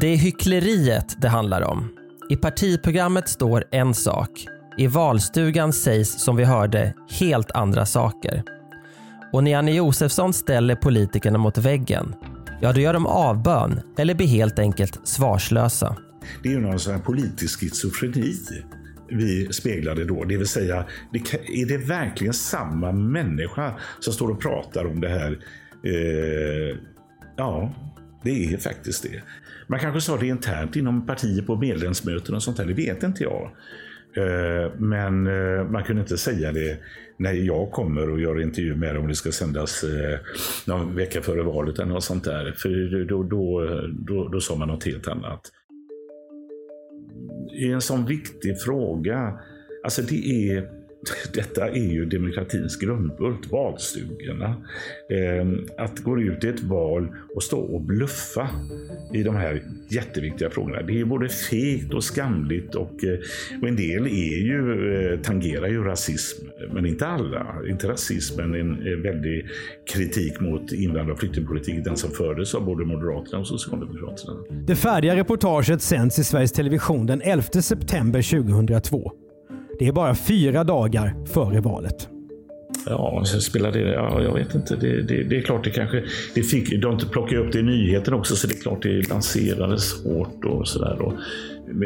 Det 0.00 0.06
är 0.06 0.16
hyckleriet 0.16 1.16
det 1.18 1.28
handlar 1.28 1.62
om. 1.62 1.88
I 2.30 2.36
partiprogrammet 2.36 3.28
står 3.28 3.64
en 3.70 3.94
sak. 3.94 4.30
I 4.78 4.86
valstugan 4.86 5.72
sägs, 5.72 6.24
som 6.24 6.36
vi 6.36 6.44
hörde, 6.44 6.94
helt 7.10 7.50
andra 7.50 7.86
saker. 7.86 8.42
Och 9.32 9.44
när 9.44 9.50
Janne 9.50 9.72
Josefsson 9.72 10.32
ställer 10.32 10.74
politikerna 10.74 11.38
mot 11.38 11.58
väggen, 11.58 12.14
ja 12.60 12.72
då 12.72 12.80
gör 12.80 12.92
de 12.92 13.06
avbön 13.06 13.80
eller 13.98 14.14
blir 14.14 14.26
helt 14.26 14.58
enkelt 14.58 15.00
svarslösa. 15.04 15.96
Det 16.42 16.48
är 16.48 16.52
ju 16.52 16.60
någon 16.60 16.78
sån 16.78 16.94
här 16.94 17.00
politisk 17.00 17.60
schizofreni 17.60 18.34
vi 19.10 19.52
speglade 19.52 20.04
då. 20.04 20.24
Det 20.24 20.36
vill 20.36 20.46
säga, 20.46 20.84
är 21.48 21.66
det 21.66 21.76
verkligen 21.76 22.34
samma 22.34 22.92
människa 22.92 23.74
som 24.00 24.12
står 24.12 24.30
och 24.30 24.40
pratar 24.40 24.84
om 24.84 25.00
det 25.00 25.08
här? 25.08 25.38
Eh, 25.84 26.76
ja, 27.36 27.74
det 28.24 28.44
är 28.44 28.58
faktiskt 28.58 29.02
det. 29.02 29.22
Man 29.66 29.80
kanske 29.80 30.00
sa 30.00 30.16
det 30.16 30.26
internt 30.26 30.76
inom 30.76 31.06
partier 31.06 31.42
på 31.42 31.56
medlemsmöten 31.56 32.34
och 32.34 32.42
sånt 32.42 32.56
där, 32.56 32.64
det 32.64 32.74
vet 32.74 33.02
inte 33.02 33.22
jag. 33.22 33.50
Eh, 34.16 34.72
men 34.78 35.26
eh, 35.26 35.64
man 35.64 35.84
kunde 35.84 36.02
inte 36.02 36.18
säga 36.18 36.52
det 36.52 36.78
när 37.16 37.32
jag 37.32 37.70
kommer 37.70 38.10
och 38.10 38.20
gör 38.20 38.40
intervju 38.40 38.76
med 38.76 38.94
dem 38.94 39.02
om 39.02 39.08
det 39.08 39.14
ska 39.14 39.32
sändas 39.32 39.84
eh, 39.84 40.18
någon 40.66 40.94
vecka 40.94 41.20
före 41.20 41.42
valet 41.42 41.78
eller 41.78 41.92
något 41.92 42.04
sånt 42.04 42.24
där. 42.24 42.52
För 42.56 43.04
då, 43.04 43.22
då, 43.22 43.62
då, 43.92 44.28
då 44.28 44.40
sa 44.40 44.56
man 44.56 44.68
något 44.68 44.84
helt 44.84 45.08
annat. 45.08 45.40
I 47.52 47.72
en 47.72 47.80
sån 47.80 48.06
viktig 48.06 48.60
fråga, 48.60 49.38
alltså 49.84 50.02
det 50.02 50.48
är 50.48 50.77
detta 51.34 51.68
är 51.68 51.92
ju 51.92 52.04
demokratins 52.04 52.76
grundbult, 52.76 53.52
valstugorna. 53.52 54.56
Eh, 55.10 55.46
att 55.84 55.98
gå 55.98 56.20
ut 56.20 56.44
i 56.44 56.48
ett 56.48 56.62
val 56.62 57.08
och 57.34 57.42
stå 57.42 57.58
och 57.58 57.80
bluffa 57.80 58.48
i 59.14 59.22
de 59.22 59.36
här 59.36 59.62
jätteviktiga 59.88 60.50
frågorna. 60.50 60.82
Det 60.82 61.00
är 61.00 61.04
både 61.04 61.28
fegt 61.28 61.94
och 61.94 62.04
skamligt 62.04 62.74
och, 62.74 63.04
eh, 63.04 63.18
och 63.62 63.68
en 63.68 63.76
del 63.76 64.06
är 64.06 64.38
ju, 64.38 64.92
eh, 64.94 65.20
tangerar 65.20 65.68
ju 65.68 65.84
rasism. 65.84 66.46
Men 66.72 66.86
inte 66.86 67.06
alla. 67.06 67.56
Inte 67.68 67.88
rasism, 67.88 68.36
men 68.36 68.54
en 68.54 68.86
eh, 68.86 68.98
väldig 68.98 69.46
kritik 69.94 70.40
mot 70.40 70.72
invandrar 70.72 71.12
och 71.12 71.20
flyktingpolitik. 71.20 71.84
Den 71.84 71.96
som 71.96 72.10
fördes 72.10 72.54
av 72.54 72.64
både 72.64 72.84
Moderaterna 72.84 73.38
och 73.38 73.46
Socialdemokraterna. 73.46 74.36
Det 74.66 74.76
färdiga 74.76 75.16
reportaget 75.16 75.82
sänds 75.82 76.18
i 76.18 76.24
Sveriges 76.24 76.52
Television 76.52 77.06
den 77.06 77.22
11 77.22 77.42
september 77.42 78.22
2002. 78.22 79.12
Det 79.78 79.86
är 79.86 79.92
bara 79.92 80.14
fyra 80.14 80.64
dagar 80.64 81.14
före 81.26 81.60
valet. 81.60 82.08
Ja, 82.86 83.22
så 83.24 83.40
spelar 83.40 83.72
det... 83.72 83.80
Ja, 83.80 84.22
jag 84.22 84.34
vet 84.34 84.54
inte. 84.54 84.76
Det, 84.76 85.02
det, 85.02 85.22
det 85.22 85.36
är 85.36 85.40
klart 85.42 85.64
det 85.64 85.70
kanske... 85.70 86.04
Det 86.34 86.42
fick, 86.42 86.82
de 86.82 86.98
plockade 87.12 87.40
upp 87.40 87.52
det 87.52 87.58
i 87.58 87.62
nyheten 87.62 88.14
också, 88.14 88.36
så 88.36 88.46
det 88.46 88.54
är 88.54 88.62
klart 88.62 88.82
det 88.82 89.08
lanserades 89.08 90.04
hårt 90.04 90.44
och 90.44 90.68
sådär. 90.68 91.12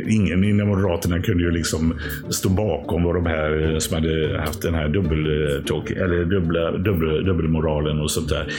Ingen 0.08 0.44
inom 0.44 0.68
Moderaterna 0.68 1.22
kunde 1.22 1.44
ju 1.44 1.50
liksom 1.50 1.98
stå 2.30 2.48
bakom 2.48 3.04
vad 3.04 3.14
de 3.14 3.26
här 3.26 3.72
eh, 3.72 3.78
som 3.78 3.94
hade 3.94 4.38
haft 4.38 4.62
den 4.62 4.74
här 4.74 4.88
dubbel, 4.88 5.26
eh, 5.26 6.02
eller 6.02 6.24
dubbla, 6.24 6.70
dubbel, 6.70 7.24
dubbelmoralen 7.24 8.00
och 8.00 8.10
sånt 8.10 8.28
där. 8.28 8.52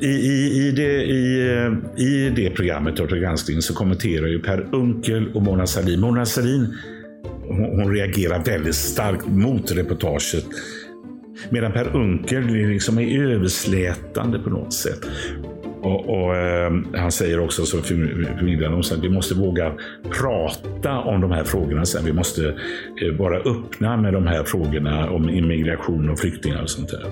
I, 0.00 0.06
i, 0.06 0.66
i, 0.66 0.70
det, 0.70 1.04
i, 1.04 1.48
eh, 1.48 2.04
I 2.04 2.32
det 2.36 2.50
programmet, 2.50 3.00
Uppdrag 3.00 3.20
granskning, 3.20 3.62
så 3.62 3.74
kommenterar 3.74 4.26
ju 4.26 4.38
Per 4.38 4.66
Unkel 4.72 5.28
och 5.34 5.42
Mona 5.42 5.66
Sahlin. 5.66 6.00
Mona 6.00 6.26
Sahlin 6.26 6.76
hon, 7.56 7.94
reagerar 7.94 8.44
väldigt 8.44 8.74
starkt 8.74 9.26
mot 9.26 9.72
reportaget. 9.72 10.44
Medan 11.50 11.72
Per 11.72 11.96
Unckel 11.96 12.46
liksom 12.46 12.98
är 12.98 13.22
överslätande 13.22 14.38
på 14.38 14.50
något 14.50 14.72
sätt. 14.72 15.00
Och, 15.82 16.08
och 16.08 16.36
eh, 16.36 16.72
Han 16.94 17.12
säger 17.12 17.40
också, 17.40 17.66
så 17.66 17.82
förmedlar 17.82 18.78
att 18.78 19.04
vi 19.04 19.08
måste 19.08 19.34
våga 19.34 19.72
prata 20.20 20.98
om 20.98 21.20
de 21.20 21.30
här 21.30 21.44
frågorna. 21.44 21.84
Sen. 21.84 22.04
Vi 22.04 22.12
måste 22.12 22.48
eh, 23.02 23.12
vara 23.18 23.36
öppna 23.36 23.96
med 23.96 24.12
de 24.12 24.26
här 24.26 24.44
frågorna 24.44 25.10
om 25.10 25.30
immigration 25.30 26.10
och 26.10 26.18
flyktingar 26.18 26.62
och 26.62 26.70
sånt 26.70 26.88
där. 26.88 27.06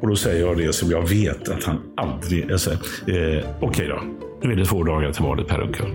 Och 0.00 0.08
då 0.08 0.16
säger 0.16 0.40
jag 0.40 0.56
det 0.56 0.72
som 0.72 0.90
jag 0.90 1.08
vet 1.08 1.48
att 1.48 1.64
han 1.64 1.78
aldrig... 1.96 2.52
Alltså, 2.52 2.70
eh, 2.70 2.76
Okej 3.06 3.44
okay 3.60 3.86
då. 3.86 4.29
Nu 4.42 4.52
är 4.52 4.56
det 4.56 4.64
två 4.64 4.84
dagar 4.84 5.12
till 5.12 5.22
valet, 5.22 5.46
Per 5.48 5.60
Unckel. 5.60 5.86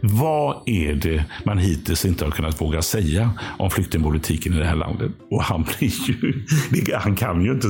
Vad 0.00 0.62
är 0.66 0.94
det 0.94 1.24
man 1.44 1.58
hittills 1.58 2.04
inte 2.04 2.24
har 2.24 2.32
kunnat 2.32 2.60
våga 2.60 2.82
säga 2.82 3.30
om 3.58 3.70
flyktingpolitiken 3.70 4.52
i 4.52 4.58
det 4.58 4.64
här 4.64 4.76
landet? 4.76 5.12
Och 5.30 5.42
han 5.42 5.62
blir 5.78 6.10
ju... 6.10 6.44
Han 6.94 7.16
kan 7.16 7.44
ju 7.44 7.52
inte... 7.52 7.68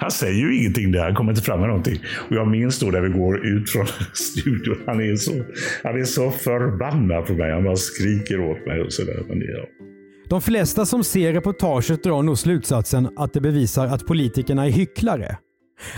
Han 0.00 0.10
säger 0.10 0.34
ju 0.34 0.58
ingenting 0.58 0.92
där. 0.92 1.04
Han 1.04 1.14
kommer 1.14 1.32
inte 1.32 1.42
fram 1.42 1.60
med 1.60 1.68
någonting. 1.68 1.98
Och 2.30 2.36
jag 2.36 2.48
minns 2.48 2.78
då 2.78 2.86
när 2.86 3.00
vi 3.00 3.08
går 3.08 3.46
ut 3.46 3.70
från 3.70 3.86
studion. 4.14 4.76
Han 4.86 5.00
är 5.00 5.16
så, 5.16 5.32
han 5.82 6.00
är 6.00 6.04
så 6.04 6.30
förbannad 6.30 7.26
på 7.26 7.32
mig. 7.32 7.52
Han 7.52 7.64
bara 7.64 7.76
skriker 7.76 8.40
åt 8.40 8.66
mig 8.66 8.80
och 8.80 8.92
sådär. 8.92 9.22
Men 9.28 9.40
ja. 9.40 9.64
De 10.28 10.42
flesta 10.42 10.86
som 10.86 11.04
ser 11.04 11.32
reportaget 11.32 12.02
drar 12.02 12.22
nog 12.22 12.38
slutsatsen 12.38 13.08
att 13.16 13.32
det 13.32 13.40
bevisar 13.40 13.86
att 13.86 14.06
politikerna 14.06 14.66
är 14.66 14.70
hycklare. 14.70 15.38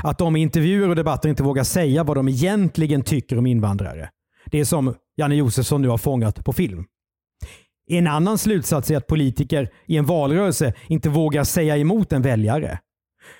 Att 0.02 0.18
de 0.18 0.36
i 0.36 0.40
intervjuer 0.40 0.88
och 0.88 0.96
debatter 0.96 1.28
inte 1.28 1.42
vågar 1.42 1.64
säga 1.64 2.04
vad 2.04 2.16
de 2.16 2.28
egentligen 2.28 3.02
tycker 3.02 3.38
om 3.38 3.46
invandrare. 3.46 4.10
Det 4.46 4.60
är 4.60 4.64
som 4.64 4.94
Janne 5.16 5.34
Josefsson 5.34 5.82
nu 5.82 5.88
har 5.88 5.98
fångat 5.98 6.44
på 6.44 6.52
film. 6.52 6.84
En 7.88 8.06
annan 8.06 8.38
slutsats 8.38 8.90
är 8.90 8.96
att 8.96 9.06
politiker 9.06 9.70
i 9.86 9.96
en 9.96 10.06
valrörelse 10.06 10.72
inte 10.88 11.08
vågar 11.08 11.44
säga 11.44 11.76
emot 11.76 12.12
en 12.12 12.22
väljare. 12.22 12.78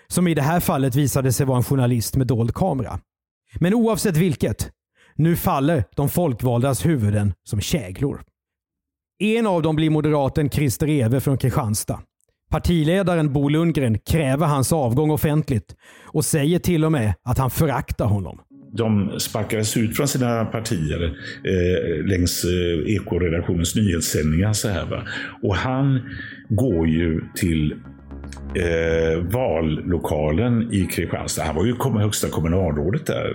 Som 0.08 0.28
i 0.28 0.34
det 0.34 0.42
här 0.42 0.60
fallet 0.60 0.94
visade 0.94 1.32
sig 1.32 1.46
vara 1.46 1.56
en 1.56 1.64
journalist 1.64 2.16
med 2.16 2.26
dold 2.26 2.54
kamera. 2.54 3.00
Men 3.60 3.74
oavsett 3.74 4.16
vilket, 4.16 4.70
nu 5.14 5.36
faller 5.36 5.84
de 5.96 6.08
folkvaldas 6.08 6.86
huvuden 6.86 7.34
som 7.44 7.60
käglor. 7.60 8.22
En 9.18 9.46
av 9.46 9.62
dem 9.62 9.76
blir 9.76 9.90
moderaten 9.90 10.50
Christer 10.50 10.88
Ewe 10.88 11.20
från 11.20 11.38
Kristianstad. 11.38 12.02
Partiledaren 12.50 13.32
Bo 13.32 13.48
Lundgren 13.48 13.98
kräver 13.98 14.46
hans 14.46 14.72
avgång 14.72 15.10
offentligt 15.10 15.76
och 16.06 16.24
säger 16.24 16.58
till 16.58 16.84
och 16.84 16.92
med 16.92 17.14
att 17.24 17.38
han 17.38 17.50
föraktar 17.50 18.04
honom. 18.04 18.40
De 18.72 19.10
sparkades 19.18 19.76
ut 19.76 19.96
från 19.96 20.08
sina 20.08 20.44
partier 20.44 21.04
eh, 21.44 22.06
längs 22.06 22.44
eh, 22.44 22.94
Ekoredaktionens 22.94 23.76
nyhetssändningar. 23.76 24.52
Så 24.52 24.68
här, 24.68 24.86
va? 24.86 25.02
Och 25.42 25.56
han 25.56 26.00
går 26.48 26.88
ju 26.88 27.20
till 27.34 27.72
eh, 28.54 29.22
vallokalen 29.22 30.72
i 30.72 30.86
Kristianstad. 30.86 31.44
Han 31.44 31.56
var 31.56 31.64
ju 31.66 31.74
högsta 31.98 32.28
kommunalrådet 32.28 33.06
där 33.06 33.30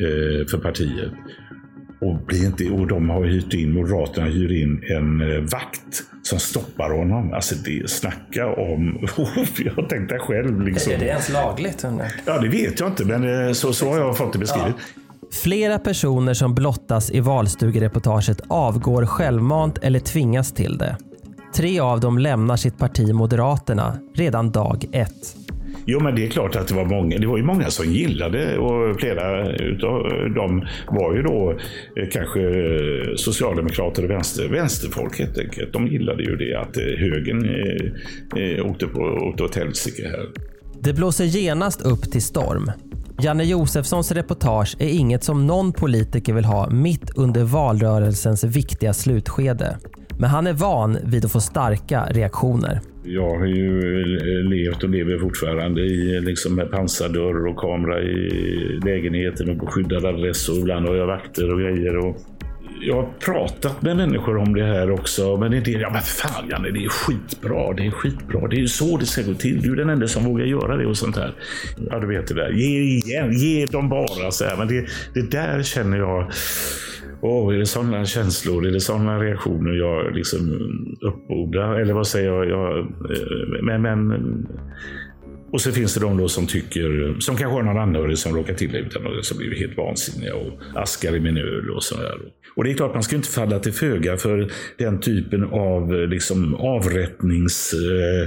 eh, 0.00 0.46
för 0.46 0.58
partiet. 0.58 1.12
Och, 2.00 2.18
blir 2.26 2.46
inte, 2.46 2.70
och 2.70 2.86
de 2.86 3.10
har 3.10 3.24
hyrt 3.24 3.54
in, 3.54 3.72
Moderaterna 3.72 4.26
hyr 4.26 4.62
in 4.62 4.82
en 4.96 5.20
eh, 5.20 5.40
vakt 5.40 6.02
som 6.22 6.38
stoppar 6.38 6.90
honom. 6.90 7.32
Alltså 7.32 7.54
det, 7.54 7.90
snacka 7.90 8.46
om... 8.46 9.06
jag 9.76 9.88
tänkte 9.88 10.18
själv 10.18 10.60
liksom. 10.60 10.92
Är 10.92 10.98
det 10.98 11.06
ens 11.06 11.28
lagligt? 11.28 11.84
Ja, 12.24 12.38
det 12.38 12.48
vet 12.48 12.80
jag 12.80 12.88
inte, 12.88 13.04
men 13.04 13.46
eh, 13.46 13.52
så, 13.52 13.72
så 13.72 13.90
har 13.90 13.98
jag 13.98 14.16
fått 14.16 14.32
det 14.32 14.38
beskrivet. 14.38 14.74
Flera 15.32 15.78
personer 15.78 16.34
som 16.34 16.54
blottas 16.54 17.10
i 17.10 17.20
valstugereportaget 17.20 18.40
avgår 18.48 19.06
självmant 19.06 19.78
eller 19.78 20.00
tvingas 20.00 20.52
till 20.52 20.78
det. 20.78 20.96
Tre 21.54 21.80
av 21.80 22.00
dem 22.00 22.18
lämnar 22.18 22.56
sitt 22.56 22.78
parti 22.78 23.12
Moderaterna 23.12 23.98
redan 24.14 24.50
dag 24.50 24.84
ett. 24.92 25.36
Jo, 25.88 26.00
men 26.00 26.14
det 26.14 26.26
är 26.26 26.28
klart 26.30 26.56
att 26.56 26.68
det 26.68 26.74
var 26.74 26.84
många. 26.84 27.18
Det 27.18 27.26
var 27.26 27.36
ju 27.36 27.42
många 27.42 27.70
som 27.70 27.92
gillade 27.92 28.58
och 28.58 29.00
flera 29.00 29.52
utav 29.52 30.02
dem 30.34 30.66
var 30.88 31.14
ju 31.14 31.22
då 31.22 31.50
eh, 31.96 32.08
kanske 32.12 32.40
socialdemokrater 33.16 34.04
och 34.04 34.10
vänster, 34.10 34.48
vänsterfolk 34.48 35.18
helt 35.18 35.38
enkelt. 35.38 35.72
De 35.72 35.86
gillade 35.86 36.22
ju 36.22 36.36
det 36.36 36.54
att 36.54 36.76
eh, 36.76 36.82
högern 36.82 37.44
eh, 37.44 38.42
eh, 38.42 38.66
åkte, 38.66 38.86
på, 38.86 39.00
åkte 39.00 39.42
åt 39.42 39.54
helsike 39.56 40.08
här. 40.08 40.26
Det 40.80 40.92
blåser 40.92 41.24
genast 41.24 41.82
upp 41.82 42.12
till 42.12 42.22
storm. 42.22 42.70
Janne 43.22 43.44
Josefssons 43.44 44.12
reportage 44.12 44.76
är 44.78 44.88
inget 44.88 45.24
som 45.24 45.46
någon 45.46 45.72
politiker 45.72 46.32
vill 46.32 46.44
ha 46.44 46.70
mitt 46.70 47.10
under 47.16 47.44
valrörelsens 47.44 48.44
viktiga 48.44 48.92
slutskede. 48.94 49.76
Men 50.18 50.30
han 50.30 50.46
är 50.46 50.52
van 50.52 50.98
vid 51.04 51.24
att 51.24 51.32
få 51.32 51.40
starka 51.40 52.04
reaktioner. 52.10 52.80
Jag 53.04 53.38
har 53.38 53.46
ju 53.46 53.80
levt 54.42 54.84
och 54.84 54.90
lever 54.90 55.18
fortfarande 55.18 55.80
i, 55.80 56.20
liksom 56.20 56.54
med 56.54 56.70
pansardörr 56.70 57.46
och 57.46 57.56
kamera 57.56 58.02
i 58.02 58.80
lägenheten 58.84 59.50
och 59.50 59.58
på 59.58 59.66
skyddad 59.66 60.04
adress 60.04 60.48
och 60.48 60.56
ibland 60.56 60.88
har 60.88 60.94
jag 60.94 61.06
vakter 61.06 61.52
och 61.52 61.60
grejer. 61.60 61.96
Och 61.96 62.16
jag 62.80 62.96
har 62.96 63.08
pratat 63.20 63.82
med 63.82 63.96
människor 63.96 64.36
om 64.36 64.54
det 64.54 64.64
här 64.64 64.90
också, 64.90 65.36
men 65.36 65.50
det 65.50 65.56
är 65.56 65.60
det. 65.60 65.70
Ja, 65.70 65.90
men 65.90 66.02
fan 66.02 66.48
Janne, 66.50 66.70
det 66.70 66.84
är 66.84 66.88
skitbra. 66.88 67.72
Det 67.72 67.86
är 67.86 67.90
skitbra. 67.90 68.48
Det 68.48 68.56
är 68.56 68.60
ju 68.60 68.68
så 68.68 68.96
det 68.96 69.06
ska 69.06 69.22
gå 69.22 69.34
till. 69.34 69.62
Du 69.62 69.72
är 69.72 69.76
den 69.76 69.90
enda 69.90 70.08
som 70.08 70.24
vågar 70.24 70.44
göra 70.44 70.76
det 70.76 70.86
och 70.86 70.96
sånt 70.96 71.16
här. 71.16 71.34
Ja, 71.90 71.98
du 71.98 72.06
vet 72.06 72.26
det 72.26 72.34
där. 72.34 72.50
Ge 72.50 72.80
igen, 72.80 73.32
ge 73.32 73.66
dem 73.66 73.88
bara 73.88 74.30
så 74.30 74.44
här. 74.44 74.56
Men 74.56 74.68
det, 74.68 74.86
det 75.14 75.30
där 75.30 75.62
känner 75.62 75.98
jag. 75.98 76.30
Åh, 77.20 77.54
är 77.54 77.58
det 77.58 77.66
sådana 77.66 78.04
känslor, 78.04 78.66
är 78.66 78.70
det 78.70 78.80
sådana 78.80 79.18
reaktioner 79.18 79.72
jag 79.72 80.14
liksom 80.14 80.40
uppbordar? 81.00 81.80
Eller 81.80 81.94
vad 81.94 82.06
säger 82.06 82.28
jag? 82.28 82.48
jag 82.48 82.78
eh, 82.78 83.62
men, 83.62 83.82
men, 83.82 84.46
och 85.52 85.60
så 85.60 85.72
finns 85.72 85.94
det 85.94 86.00
de 86.00 86.16
då 86.16 86.28
som 86.28 86.46
tycker, 86.46 87.16
som 87.20 87.36
kanske 87.36 87.56
har 87.56 87.62
någon 87.62 87.78
anhörig 87.78 88.18
som 88.18 88.36
råkar 88.36 88.54
till 88.54 88.76
utan 88.76 89.06
och 89.06 89.24
som 89.24 89.38
blir 89.38 89.58
helt 89.58 89.76
vansinniga 89.76 90.34
och 90.34 90.52
askar 90.74 91.16
i 91.16 91.20
min 91.20 91.36
öl 91.36 91.70
och 91.70 91.82
sådär. 91.82 92.18
Och 92.56 92.64
det 92.64 92.70
är 92.70 92.74
klart, 92.74 92.94
man 92.94 93.02
ska 93.02 93.16
inte 93.16 93.28
falla 93.28 93.58
till 93.58 93.72
föga 93.72 94.16
för 94.16 94.50
den 94.78 95.00
typen 95.00 95.44
av 95.44 96.08
liksom 96.08 96.54
avrättnings 96.54 97.74
eh, 97.74 98.22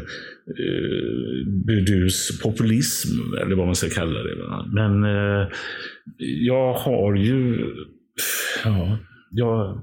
eh 0.49 1.47
burdus 1.65 2.41
populism, 2.41 3.33
eller 3.41 3.55
vad 3.55 3.65
man 3.65 3.75
ska 3.75 3.89
kalla 3.89 4.19
det. 4.23 4.35
Men 4.73 5.03
eh, 5.03 5.47
jag 6.17 6.73
har 6.73 7.15
ju 7.15 7.65
Ja, 8.63 8.97
jag 9.31 9.81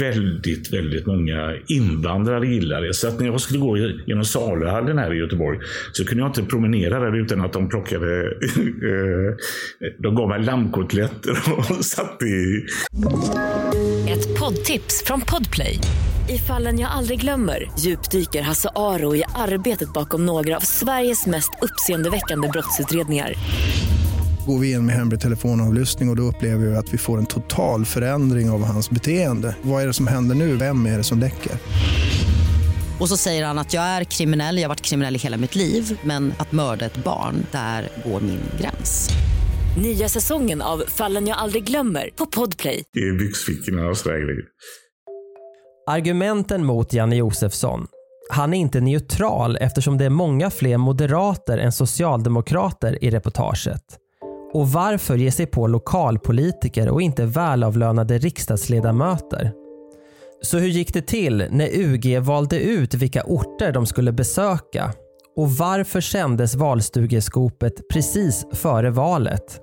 väldigt, 0.00 0.72
väldigt 0.72 1.06
många 1.06 1.56
invandrare 1.68 2.46
gillar 2.46 2.82
det. 2.82 2.94
Så 2.94 3.08
att 3.08 3.20
när 3.20 3.26
jag 3.26 3.40
skulle 3.40 3.60
gå 3.60 3.78
genom 4.06 4.24
Saluhallen 4.24 4.98
här 4.98 5.14
i 5.14 5.18
Göteborg 5.18 5.58
så 5.92 6.04
kunde 6.04 6.22
jag 6.22 6.28
inte 6.28 6.42
promenera 6.42 7.00
där 7.00 7.16
utan 7.16 7.40
att 7.40 7.52
de 7.52 7.68
plockade... 7.68 8.32
Eh, 8.80 9.36
de 9.98 10.14
gav 10.14 10.28
mig 10.28 10.42
lammkotletter 10.42 11.30
och 11.56 11.84
satte 11.84 12.24
i... 12.24 12.66
Ett 14.08 14.38
poddtips 14.38 15.04
från 15.06 15.20
Podplay. 15.20 15.78
I 16.28 16.38
fallen 16.38 16.78
jag 16.78 16.90
aldrig 16.90 17.20
glömmer 17.20 17.70
djupdyker 17.78 18.42
Hasse 18.42 18.68
Aro 18.74 19.16
i 19.16 19.22
arbetet 19.34 19.92
bakom 19.92 20.26
några 20.26 20.56
av 20.56 20.60
Sveriges 20.60 21.26
mest 21.26 21.50
uppseendeväckande 21.62 22.48
brottsutredningar. 22.48 23.34
Går 24.50 24.58
vi 24.58 24.72
in 24.72 24.86
med 24.86 24.94
hemlig 24.94 25.20
telefonavlyssning 25.20 26.08
och, 26.08 26.12
och 26.12 26.16
då 26.16 26.22
upplever 26.22 26.66
vi 26.66 26.76
att 26.76 26.94
vi 26.94 26.98
får 26.98 27.18
en 27.18 27.26
total 27.26 27.84
förändring 27.84 28.50
av 28.50 28.64
hans 28.64 28.90
beteende. 28.90 29.56
Vad 29.62 29.82
är 29.82 29.86
det 29.86 29.92
som 29.92 30.06
händer 30.06 30.34
nu? 30.34 30.56
Vem 30.56 30.86
är 30.86 30.96
det 30.96 31.04
som 31.04 31.18
läcker? 31.18 31.52
Och 33.00 33.08
så 33.08 33.16
säger 33.16 33.44
han 33.44 33.58
att 33.58 33.74
jag 33.74 33.82
är 33.82 34.04
kriminell, 34.04 34.56
jag 34.56 34.64
har 34.64 34.68
varit 34.68 34.80
kriminell 34.80 35.16
i 35.16 35.18
hela 35.18 35.36
mitt 35.36 35.54
liv 35.54 35.98
men 36.04 36.32
att 36.38 36.52
mörda 36.52 36.86
ett 36.86 37.04
barn, 37.04 37.46
där 37.52 37.88
går 38.04 38.20
min 38.20 38.40
gräns. 38.60 39.10
Nya 39.82 40.08
säsongen 40.08 40.62
av 40.62 40.82
Fallen 40.88 41.26
jag 41.26 41.38
aldrig 41.38 41.64
glömmer 41.64 42.10
på 42.16 42.26
Podplay. 42.26 42.82
i 42.96 43.12
byxfickorna 43.18 43.88
och 43.88 43.96
sådär. 43.96 44.20
Argumenten 45.90 46.64
mot 46.64 46.92
Janne 46.92 47.16
Josefsson. 47.16 47.86
Han 48.30 48.54
är 48.54 48.58
inte 48.58 48.80
neutral 48.80 49.56
eftersom 49.60 49.98
det 49.98 50.04
är 50.04 50.10
många 50.10 50.50
fler 50.50 50.76
moderater 50.76 51.58
än 51.58 51.72
socialdemokrater 51.72 53.04
i 53.04 53.10
reportaget. 53.10 54.00
Och 54.52 54.68
varför 54.68 55.16
ge 55.16 55.30
sig 55.30 55.46
på 55.46 55.66
lokalpolitiker 55.66 56.88
och 56.88 57.02
inte 57.02 57.26
välavlönade 57.26 58.18
riksdagsledamöter? 58.18 59.52
Så 60.42 60.58
hur 60.58 60.68
gick 60.68 60.94
det 60.94 61.06
till 61.06 61.46
när 61.50 61.68
UG 61.72 62.18
valde 62.20 62.60
ut 62.60 62.94
vilka 62.94 63.22
orter 63.24 63.72
de 63.72 63.86
skulle 63.86 64.12
besöka? 64.12 64.92
Och 65.36 65.50
varför 65.50 66.00
sändes 66.00 66.54
valstugeskopet 66.54 67.88
precis 67.92 68.46
före 68.52 68.90
valet? 68.90 69.60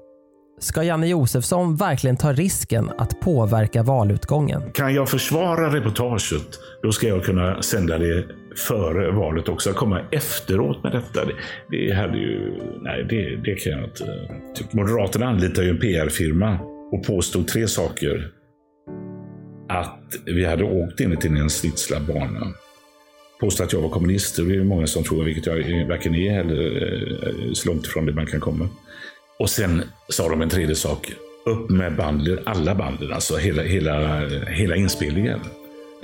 Ska 0.59 0.83
Janne 0.83 1.07
Josefsson 1.07 1.75
verkligen 1.75 2.17
ta 2.17 2.33
risken 2.33 2.89
att 2.97 3.19
påverka 3.19 3.83
valutgången? 3.83 4.71
Kan 4.71 4.93
jag 4.93 5.09
försvara 5.09 5.75
reportaget, 5.75 6.59
då 6.83 6.91
ska 6.91 7.07
jag 7.07 7.23
kunna 7.23 7.61
sända 7.61 7.97
det 7.97 8.25
före 8.67 9.11
valet 9.11 9.49
också. 9.49 9.69
Att 9.69 9.75
komma 9.75 10.01
efteråt 10.11 10.83
med 10.83 10.91
detta, 10.91 11.25
det, 11.25 11.33
det 11.69 11.93
hade 11.93 12.17
ju... 12.17 12.53
Nej, 12.81 13.05
det, 13.09 13.35
det 13.35 13.55
kan 13.55 13.71
jag 13.71 13.83
inte 13.83 14.03
eh, 14.03 14.53
tycka. 14.55 14.69
Moderaterna 14.71 15.25
anlitar 15.25 15.63
ju 15.63 15.69
en 15.69 15.79
PR-firma 15.79 16.59
och 16.91 17.05
påstod 17.07 17.47
tre 17.47 17.67
saker. 17.67 18.31
Att 19.69 20.15
vi 20.25 20.45
hade 20.45 20.63
åkt 20.63 20.99
in 20.99 21.17
till 21.17 21.37
en 21.37 21.49
slitslad 21.49 22.05
bana. 22.05 22.53
Påstod 23.39 23.65
att 23.65 23.73
jag 23.73 23.81
var 23.81 23.89
kommunist, 23.89 24.35
det 24.35 24.55
är 24.55 24.63
många 24.63 24.87
som 24.87 25.03
tror, 25.03 25.23
vilket 25.23 25.45
jag 25.45 25.87
varken 25.87 26.15
är 26.15 26.39
eller 26.39 26.83
eh, 27.27 27.53
så 27.53 27.69
långt 27.69 27.85
ifrån 27.85 28.05
det 28.05 28.13
man 28.13 28.25
kan 28.25 28.39
komma. 28.39 28.69
Och 29.39 29.49
sen 29.49 29.83
sa 30.09 30.29
de 30.29 30.41
en 30.41 30.49
tredje 30.49 30.75
sak. 30.75 31.11
Upp 31.45 31.69
med 31.69 31.95
banden, 31.95 32.39
alla 32.45 32.75
banden, 32.75 33.13
alltså 33.13 33.37
hela, 33.37 33.63
hela, 33.63 34.19
hela 34.47 34.75
inspelningen. 34.75 35.39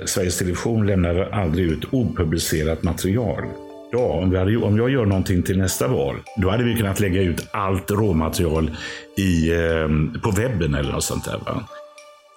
Sveriges 0.04 0.38
Television 0.38 0.86
lämnar 0.86 1.14
aldrig 1.14 1.66
ut 1.66 1.84
opublicerat 1.92 2.82
material. 2.82 3.44
Ja, 3.92 3.98
om, 3.98 4.30
vi 4.30 4.38
hade, 4.38 4.56
om 4.56 4.76
jag 4.76 4.90
gör 4.90 5.06
någonting 5.06 5.42
till 5.42 5.58
nästa 5.58 5.88
val, 5.88 6.16
då 6.36 6.50
hade 6.50 6.64
vi 6.64 6.74
kunnat 6.74 7.00
lägga 7.00 7.22
ut 7.22 7.46
allt 7.50 7.90
råmaterial 7.90 8.70
i, 9.16 9.50
eh, 9.50 9.88
på 10.22 10.30
webben 10.30 10.74
eller 10.74 10.92
något 10.92 11.04
sånt 11.04 11.24
där. 11.24 11.38
Va? 11.46 11.64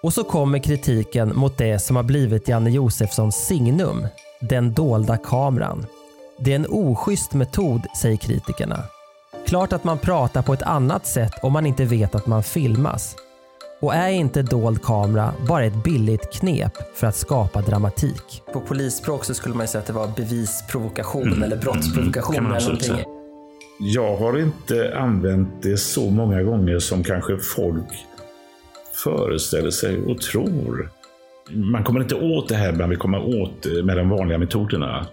Och 0.04 0.14
så 0.14 0.24
kommer 0.24 0.60
kritiken 0.60 1.36
mot 1.36 1.58
det 1.58 1.80
som 1.80 1.96
har 1.96 2.04
blivit 2.04 2.48
Janne 2.48 2.70
Josefssons 2.70 3.36
signum, 3.36 4.08
den 4.40 4.74
dolda 4.74 5.18
kameran. 5.18 5.86
Det 6.40 6.52
är 6.52 6.56
en 6.56 6.68
oschysst 6.70 7.34
metod, 7.34 7.82
säger 8.02 8.18
kritikerna. 8.18 8.84
Klart 9.48 9.74
att 9.74 9.84
man 9.84 9.98
pratar 9.98 10.42
på 10.42 10.54
ett 10.54 10.62
annat 10.62 11.06
sätt 11.06 11.32
om 11.42 11.54
man 11.54 11.66
inte 11.66 11.86
vet 11.86 12.16
att 12.16 12.28
man 12.28 12.44
filmas. 12.44 13.16
Och 13.82 13.94
är 13.96 14.10
inte 14.10 14.42
dold 14.42 14.82
kamera 14.84 15.34
bara 15.48 15.66
ett 15.66 15.84
billigt 15.84 16.32
knep 16.34 16.74
för 16.96 17.08
att 17.08 17.16
skapa 17.16 17.62
dramatik? 17.62 18.44
På 18.54 18.62
polisspråk 18.62 19.26
så 19.26 19.34
skulle 19.34 19.56
man 19.56 19.68
säga 19.68 19.80
att 19.82 19.88
det 19.88 19.94
var 19.94 20.08
bevisprovokation 20.08 21.28
Mm. 21.28 21.44
eller 21.44 21.58
brottsprovokation 21.58 22.36
Kan 22.36 22.44
man 22.44 22.54
eller 22.56 22.66
någonting. 22.66 22.90
säga. 22.96 23.06
Jag 23.80 24.18
har 24.18 24.40
inte 24.40 24.98
använt 24.98 25.50
det 25.64 25.78
så 25.78 26.10
många 26.10 26.44
gånger 26.44 26.80
som 26.80 27.04
kanske 27.04 27.38
folk 27.38 28.06
föreställer 29.04 29.72
sig 29.72 29.98
och 30.06 30.22
tror. 30.22 30.90
Man 31.54 31.84
kommer 31.84 32.02
inte 32.02 32.16
åt 32.16 32.50
det 32.50 32.56
här, 32.56 32.72
men 32.72 32.90
vi 32.90 32.96
kommer 32.96 33.42
åt 33.42 33.62
det 33.64 33.84
med 33.84 33.98
de 33.98 34.10
vanliga 34.10 34.38
metoderna. 34.38 35.08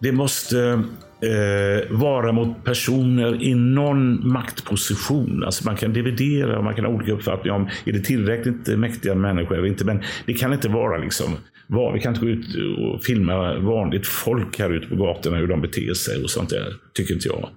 Det 0.00 0.12
måste 0.12 0.82
eh, 1.20 1.96
vara 1.96 2.32
mot 2.32 2.64
personer 2.64 3.42
i 3.42 3.54
någon 3.54 4.28
maktposition. 4.28 5.44
Alltså 5.44 5.64
man 5.64 5.76
kan 5.76 5.92
dividera 5.92 6.58
och 6.58 6.64
man 6.64 6.74
kan 6.74 6.84
ha 6.84 6.92
olika 6.92 7.12
uppfattningar 7.12 7.56
om 7.56 7.68
är 7.84 7.92
det 7.92 8.00
tillräckligt 8.00 8.66
mäktiga 8.66 9.14
människor 9.14 9.58
eller 9.58 9.68
inte. 9.68 9.84
Men 9.84 10.02
det 10.26 10.34
kan 10.34 10.52
inte 10.52 10.68
vara 10.68 10.98
liksom, 10.98 11.36
var, 11.66 11.92
vi 11.92 12.00
kan 12.00 12.14
inte 12.14 12.26
gå 12.26 12.30
ut 12.32 12.46
och 12.78 13.04
filma 13.04 13.58
vanligt 13.58 14.06
folk 14.06 14.58
här 14.58 14.70
ute 14.70 14.86
på 14.86 14.96
gatorna 14.96 15.36
hur 15.36 15.46
de 15.46 15.60
beter 15.60 15.94
sig 15.94 16.22
och 16.22 16.30
sånt 16.30 16.50
där. 16.50 16.74
Tycker 16.94 17.14
inte 17.14 17.28
jag. 17.28 17.48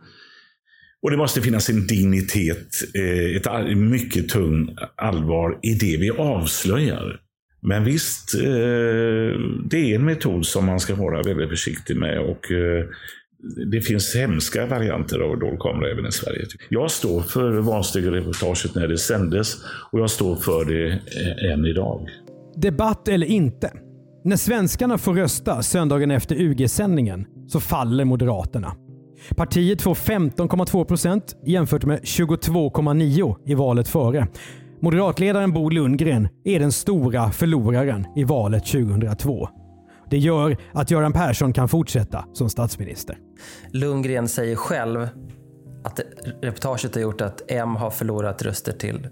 Och 1.01 1.11
det 1.11 1.17
måste 1.17 1.41
finnas 1.41 1.69
en 1.69 1.87
dignitet, 1.87 2.67
eh, 2.95 3.35
ett 3.35 3.77
mycket 3.77 4.29
tungt 4.29 4.79
allvar 4.95 5.59
i 5.63 5.73
det 5.73 5.97
vi 5.97 6.09
avslöjar. 6.09 7.19
Men 7.61 7.83
visst, 7.83 8.35
eh, 8.35 9.39
det 9.69 9.77
är 9.77 9.95
en 9.95 10.05
metod 10.05 10.45
som 10.45 10.65
man 10.65 10.79
ska 10.79 10.95
vara 10.95 11.23
väldigt 11.23 11.49
försiktig 11.49 11.97
med. 11.97 12.19
Och 12.19 12.51
eh, 12.51 12.85
det 13.71 13.81
finns 13.81 14.15
hemska 14.15 14.65
varianter 14.65 15.19
av 15.19 15.39
dold 15.39 15.59
kamera 15.59 15.91
även 15.91 16.05
i 16.05 16.11
Sverige. 16.11 16.45
Jag 16.69 16.91
står 16.91 17.21
för 17.21 17.51
valstugereportaget 17.51 18.75
när 18.75 18.87
det 18.87 18.97
sändes 18.97 19.55
och 19.91 19.99
jag 19.99 20.09
står 20.09 20.35
för 20.35 20.65
det 20.65 20.87
eh, 20.91 21.53
än 21.53 21.65
idag. 21.65 22.09
Debatt 22.55 23.07
eller 23.07 23.27
inte. 23.27 23.71
När 24.23 24.35
svenskarna 24.35 24.97
får 24.97 25.13
rösta 25.13 25.61
söndagen 25.61 26.11
efter 26.11 26.35
UG-sändningen 26.35 27.25
så 27.47 27.59
faller 27.59 28.05
Moderaterna. 28.05 28.75
Partiet 29.35 29.81
får 29.81 29.95
15,2 29.95 30.85
procent 30.85 31.35
jämfört 31.45 31.85
med 31.85 31.99
22,9 31.99 33.35
i 33.45 33.53
valet 33.55 33.87
före. 33.87 34.27
Moderatledaren 34.81 35.53
Bo 35.53 35.69
Lundgren 35.69 36.27
är 36.43 36.59
den 36.59 36.71
stora 36.71 37.31
förloraren 37.31 38.05
i 38.15 38.23
valet 38.23 38.65
2002. 38.65 39.49
Det 40.09 40.17
gör 40.17 40.57
att 40.71 40.91
Göran 40.91 41.13
Persson 41.13 41.53
kan 41.53 41.69
fortsätta 41.69 42.25
som 42.33 42.49
statsminister. 42.49 43.17
Lundgren 43.71 44.27
säger 44.27 44.55
själv 44.55 45.07
att 45.83 45.99
reportaget 46.41 46.95
har 46.95 47.01
gjort 47.01 47.21
att 47.21 47.41
M 47.47 47.75
har 47.75 47.89
förlorat 47.89 48.41
röster 48.41 48.71
till 48.71 49.07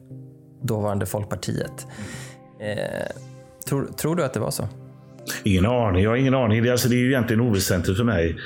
dåvarande 0.61 1.05
Folkpartiet. 1.05 1.87
Eh, 2.59 3.15
tror, 3.67 3.85
tror 3.85 4.15
du 4.15 4.23
att 4.23 4.33
det 4.33 4.39
var 4.39 4.51
så? 4.51 4.67
Ingen 5.43 5.65
aning. 5.65 6.03
Jag 6.03 6.09
har 6.09 6.17
ingen 6.17 6.33
aning. 6.33 6.63
Det, 6.63 6.69
är 6.69 6.71
alltså, 6.71 6.89
det 6.89 6.95
är 6.95 6.99
ju 6.99 7.07
egentligen 7.07 7.41
oväsentligt 7.41 7.97
för 7.97 8.03
mig 8.03 8.37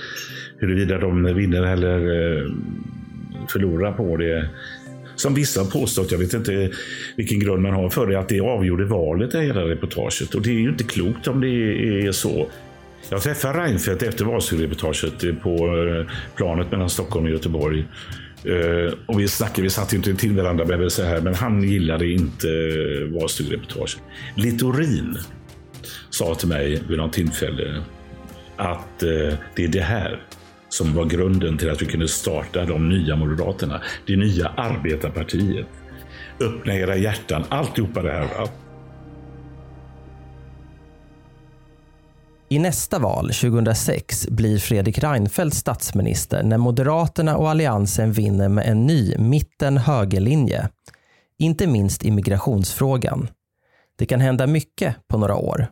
huruvida 0.60 0.98
de 0.98 1.24
vinner 1.24 1.62
eller 1.62 1.98
eh, 1.98 2.52
förlorar 3.48 3.92
på 3.92 4.18
det. 4.18 4.50
Som 5.22 5.34
vissa 5.34 5.62
har 5.62 5.68
påstått, 5.68 6.12
jag 6.12 6.20
vet 6.20 6.34
inte 6.34 6.72
vilken 7.16 7.40
grund 7.40 7.62
man 7.62 7.74
har 7.74 7.90
för 7.90 8.08
det, 8.08 8.20
att 8.20 8.30
det 8.30 8.40
avgjorde 8.40 8.86
valet, 8.86 9.32
det 9.32 9.42
hela 9.42 9.62
reportaget. 9.62 10.36
Och 10.36 10.42
det 10.42 10.50
är 10.50 10.60
ju 10.60 10.70
inte 10.70 10.84
klokt 10.84 11.28
om 11.28 11.42
det 11.42 11.48
är 12.08 12.12
så. 12.12 12.50
Jag 13.10 13.22
träffade 13.22 13.60
Reinfeldt 13.60 14.04
efter 14.04 14.26
valstugereportaget 14.26 15.42
på 15.42 15.56
eh, 15.68 16.16
planet 16.36 16.72
mellan 16.72 16.90
Stockholm 16.90 17.26
och 17.26 17.32
Göteborg. 17.32 17.86
Eh, 18.46 18.94
och 19.06 19.20
vi 19.20 19.28
snackade, 19.28 19.62
vi 19.62 19.70
satt 19.70 19.94
inte 19.94 20.14
till 20.14 20.36
varandra, 20.36 20.66
men, 20.66 20.90
så 20.90 21.04
här, 21.04 21.22
men 21.22 21.34
han 21.34 21.64
gillade 21.64 22.08
inte 22.08 22.48
eh, 22.48 23.20
valstugereportaget. 23.20 23.98
Littorin 24.36 25.18
sa 26.10 26.36
till 26.36 26.48
mig 26.48 26.84
vid 26.90 26.98
något 26.98 27.14
tillfälle 27.14 27.84
att 28.56 29.04
eh, 29.04 29.38
det 29.56 29.64
är 29.64 29.68
det 29.68 29.82
här 29.82 30.20
som 30.72 30.96
var 30.96 31.06
grunden 31.06 31.58
till 31.58 31.72
att 31.72 31.82
vi 31.82 31.86
kunde 31.86 32.08
starta 32.08 32.66
de 32.66 32.90
nya 32.90 33.16
Moderaterna. 33.16 33.82
Det 34.08 34.16
nya 34.16 34.48
arbetarpartiet. 34.48 35.68
Öppna 36.40 36.76
era 36.76 36.96
hjärtan, 36.98 37.44
alltihopa 37.50 38.02
det 38.02 38.12
här. 38.12 38.22
va? 38.22 38.48
I 42.50 42.60
nästa 42.60 43.00
val, 43.00 43.32
2006, 43.34 44.28
blir 44.28 44.58
Fredrik 44.58 45.00
Reinfeldt 45.00 45.56
statsminister 45.56 46.44
när 46.44 46.58
Moderaterna 46.58 47.38
och 47.38 47.50
Alliansen 47.50 48.12
vinner 48.12 48.50
med 48.50 48.66
en 48.66 48.86
ny 48.86 49.16
mitten-högerlinje. 49.18 50.70
Inte 51.40 51.68
minst 51.68 52.06
i 52.06 52.12
migrationsfrågan. 52.12 53.28
Det 53.98 54.06
kan 54.06 54.20
hända 54.22 54.48
mycket 54.48 54.96
på 55.08 55.18
några 55.18 55.36
år. 55.36 55.68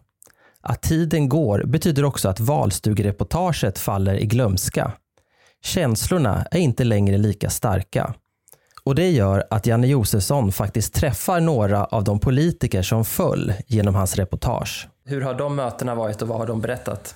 Att 0.63 0.81
tiden 0.81 1.29
går 1.29 1.63
betyder 1.65 2.05
också 2.05 2.29
att 2.29 2.39
valstugereportaget 2.39 3.79
faller 3.79 4.13
i 4.13 4.25
glömska. 4.25 4.91
Känslorna 5.63 6.45
är 6.51 6.59
inte 6.59 6.83
längre 6.83 7.17
lika 7.17 7.49
starka. 7.49 8.13
Och 8.83 8.95
det 8.95 9.09
gör 9.09 9.43
att 9.49 9.67
Janne 9.67 9.87
Josefsson 9.87 10.51
faktiskt 10.51 10.93
träffar 10.93 11.39
några 11.39 11.85
av 11.85 12.03
de 12.03 12.19
politiker 12.19 12.81
som 12.81 13.05
föll 13.05 13.53
genom 13.67 13.95
hans 13.95 14.15
reportage. 14.15 14.87
Hur 15.05 15.21
har 15.21 15.33
de 15.33 15.55
mötena 15.55 15.95
varit 15.95 16.21
och 16.21 16.27
vad 16.27 16.37
har 16.37 16.47
de 16.47 16.61
berättat? 16.61 17.15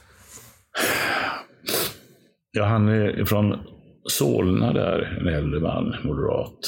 Ja, 2.51 2.65
han 2.65 2.87
är 2.87 3.25
från 3.25 3.59
Solna 4.09 4.73
där, 4.73 5.17
en 5.19 5.27
äldre 5.27 5.59
man, 5.59 5.95
moderat. 6.03 6.59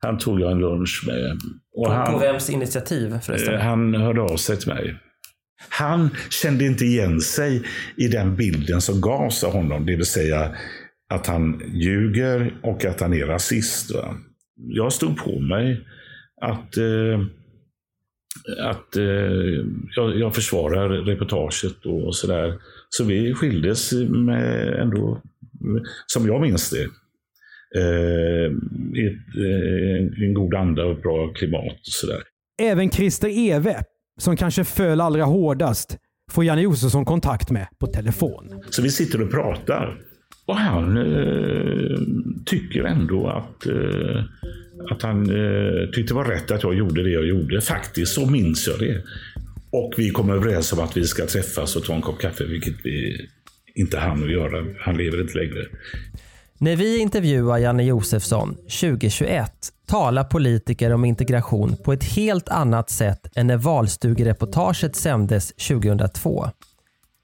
Han 0.00 0.18
tog 0.18 0.40
jag 0.40 0.52
en 0.52 0.58
lunch 0.58 1.04
med. 1.06 1.38
Och 1.76 1.86
På, 1.86 1.92
han, 1.92 2.12
på 2.12 2.18
vems 2.18 2.50
initiativ 2.50 3.18
förresten? 3.22 3.54
Eh, 3.54 3.60
Han 3.60 3.94
hörde 3.94 4.20
av 4.22 4.36
sig 4.36 4.56
till 4.56 4.68
mig. 4.74 4.96
Han 5.68 6.10
kände 6.30 6.64
inte 6.64 6.84
igen 6.84 7.20
sig 7.20 7.62
i 7.96 8.08
den 8.08 8.36
bilden 8.36 8.80
som 8.80 9.00
gavs 9.00 9.44
av 9.44 9.52
honom. 9.52 9.86
Det 9.86 9.96
vill 9.96 10.06
säga 10.06 10.56
att 11.08 11.26
han 11.26 11.62
ljuger 11.72 12.54
och 12.62 12.84
att 12.84 13.00
han 13.00 13.14
är 13.14 13.26
rasist. 13.26 13.94
Va? 13.94 14.16
Jag 14.56 14.92
stod 14.92 15.16
på 15.16 15.40
mig 15.40 15.86
att, 16.40 16.76
eh, 16.76 17.20
att 18.58 18.96
eh, 18.96 19.64
jag, 19.96 20.18
jag 20.18 20.34
försvarar 20.34 20.88
reportaget 20.88 21.86
och 21.86 22.16
sådär. 22.16 22.54
Så 22.88 23.04
vi 23.04 23.34
skildes 23.34 23.92
med 24.08 24.74
ändå, 24.80 25.22
som 26.06 26.26
jag 26.26 26.40
minns 26.40 26.70
det, 26.70 26.84
eh, 27.80 28.52
i 28.94 29.06
ett, 29.06 29.36
eh, 29.36 30.24
en 30.26 30.34
god 30.34 30.54
anda 30.54 30.84
och 30.84 30.92
ett 30.92 31.02
bra 31.02 31.32
klimat. 31.32 31.72
Och 31.72 31.80
sådär. 31.82 32.22
Även 32.62 32.90
Christer 32.90 33.28
Ewe, 33.28 33.84
som 34.20 34.36
kanske 34.36 34.64
föll 34.64 35.00
allra 35.00 35.24
hårdast, 35.24 35.98
får 36.30 36.44
Janne 36.44 36.62
Josefsson 36.62 37.04
kontakt 37.04 37.50
med 37.50 37.66
på 37.78 37.86
telefon. 37.86 38.62
Så 38.70 38.82
vi 38.82 38.90
sitter 38.90 39.22
och 39.22 39.30
pratar. 39.30 39.98
Och 40.46 40.56
han 40.56 40.96
eh, 40.96 41.98
tycker 42.44 42.84
ändå 42.84 43.28
att, 43.28 43.66
eh, 43.66 44.24
att 44.90 45.02
han 45.02 45.22
eh, 45.22 45.90
tyckte 45.92 46.14
det 46.14 46.16
var 46.16 46.24
rätt 46.24 46.50
att 46.50 46.62
jag 46.62 46.74
gjorde 46.74 47.02
det 47.02 47.10
jag 47.10 47.26
gjorde. 47.26 47.60
Faktiskt 47.60 48.14
så 48.14 48.26
minns 48.26 48.66
jag 48.66 48.78
det. 48.78 49.02
Och 49.70 49.94
vi 49.96 50.10
kom 50.10 50.30
överens 50.30 50.72
om 50.72 50.80
att 50.80 50.96
vi 50.96 51.04
ska 51.04 51.26
träffas 51.26 51.76
och 51.76 51.84
ta 51.84 51.94
en 51.94 52.02
kopp 52.02 52.20
kaffe, 52.20 52.44
vilket 52.44 52.74
vi 52.84 53.28
inte 53.74 53.98
hann 53.98 54.22
att 54.22 54.30
göra. 54.30 54.66
Han 54.78 54.96
lever 54.96 55.20
inte 55.20 55.38
längre. 55.38 55.66
När 56.58 56.76
vi 56.76 56.98
intervjuar 56.98 57.58
Janne 57.58 57.84
Josefsson 57.84 58.54
2021 58.54 59.50
talar 59.86 60.24
politiker 60.24 60.92
om 60.92 61.04
integration 61.04 61.76
på 61.84 61.92
ett 61.92 62.04
helt 62.04 62.48
annat 62.48 62.90
sätt 62.90 63.26
än 63.36 63.46
när 63.46 63.56
valstugereportaget 63.56 64.96
sändes 64.96 65.52
2002. 65.52 66.46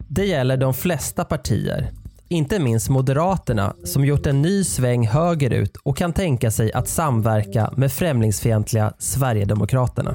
Det 0.08 0.24
gäller 0.24 0.56
de 0.56 0.74
flesta 0.74 1.24
partier, 1.24 1.90
inte 2.28 2.58
minst 2.58 2.88
Moderaterna 2.88 3.74
som 3.84 4.04
gjort 4.04 4.26
en 4.26 4.42
ny 4.42 4.64
sväng 4.64 5.06
högerut 5.06 5.76
och 5.76 5.96
kan 5.96 6.12
tänka 6.12 6.50
sig 6.50 6.72
att 6.72 6.88
samverka 6.88 7.72
med 7.76 7.92
främlingsfientliga 7.92 8.92
Sverigedemokraterna. 8.98 10.14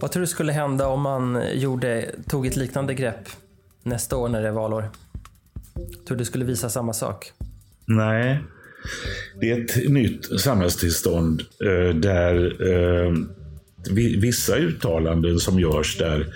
Vad 0.00 0.12
tror 0.12 0.20
du 0.20 0.26
skulle 0.26 0.52
hända 0.52 0.88
om 0.88 1.00
man 1.00 1.42
gjorde, 1.54 2.10
tog 2.28 2.46
ett 2.46 2.56
liknande 2.56 2.94
grepp 2.94 3.28
nästa 3.82 4.16
år 4.16 4.28
när 4.28 4.42
det 4.42 4.48
är 4.48 4.52
valår? 4.52 4.90
Tror 5.74 6.08
du 6.08 6.16
det 6.16 6.24
skulle 6.24 6.44
visa 6.44 6.70
samma 6.70 6.92
sak? 6.92 7.32
Nej. 7.86 8.40
Det 9.40 9.50
är 9.50 9.60
ett 9.60 9.90
nytt 9.90 10.40
samhällstillstånd 10.40 11.42
eh, 11.64 11.96
där 11.96 12.62
eh, 12.72 13.12
vissa 14.16 14.56
uttalanden 14.56 15.40
som 15.40 15.60
görs 15.60 15.98
där 15.98 16.26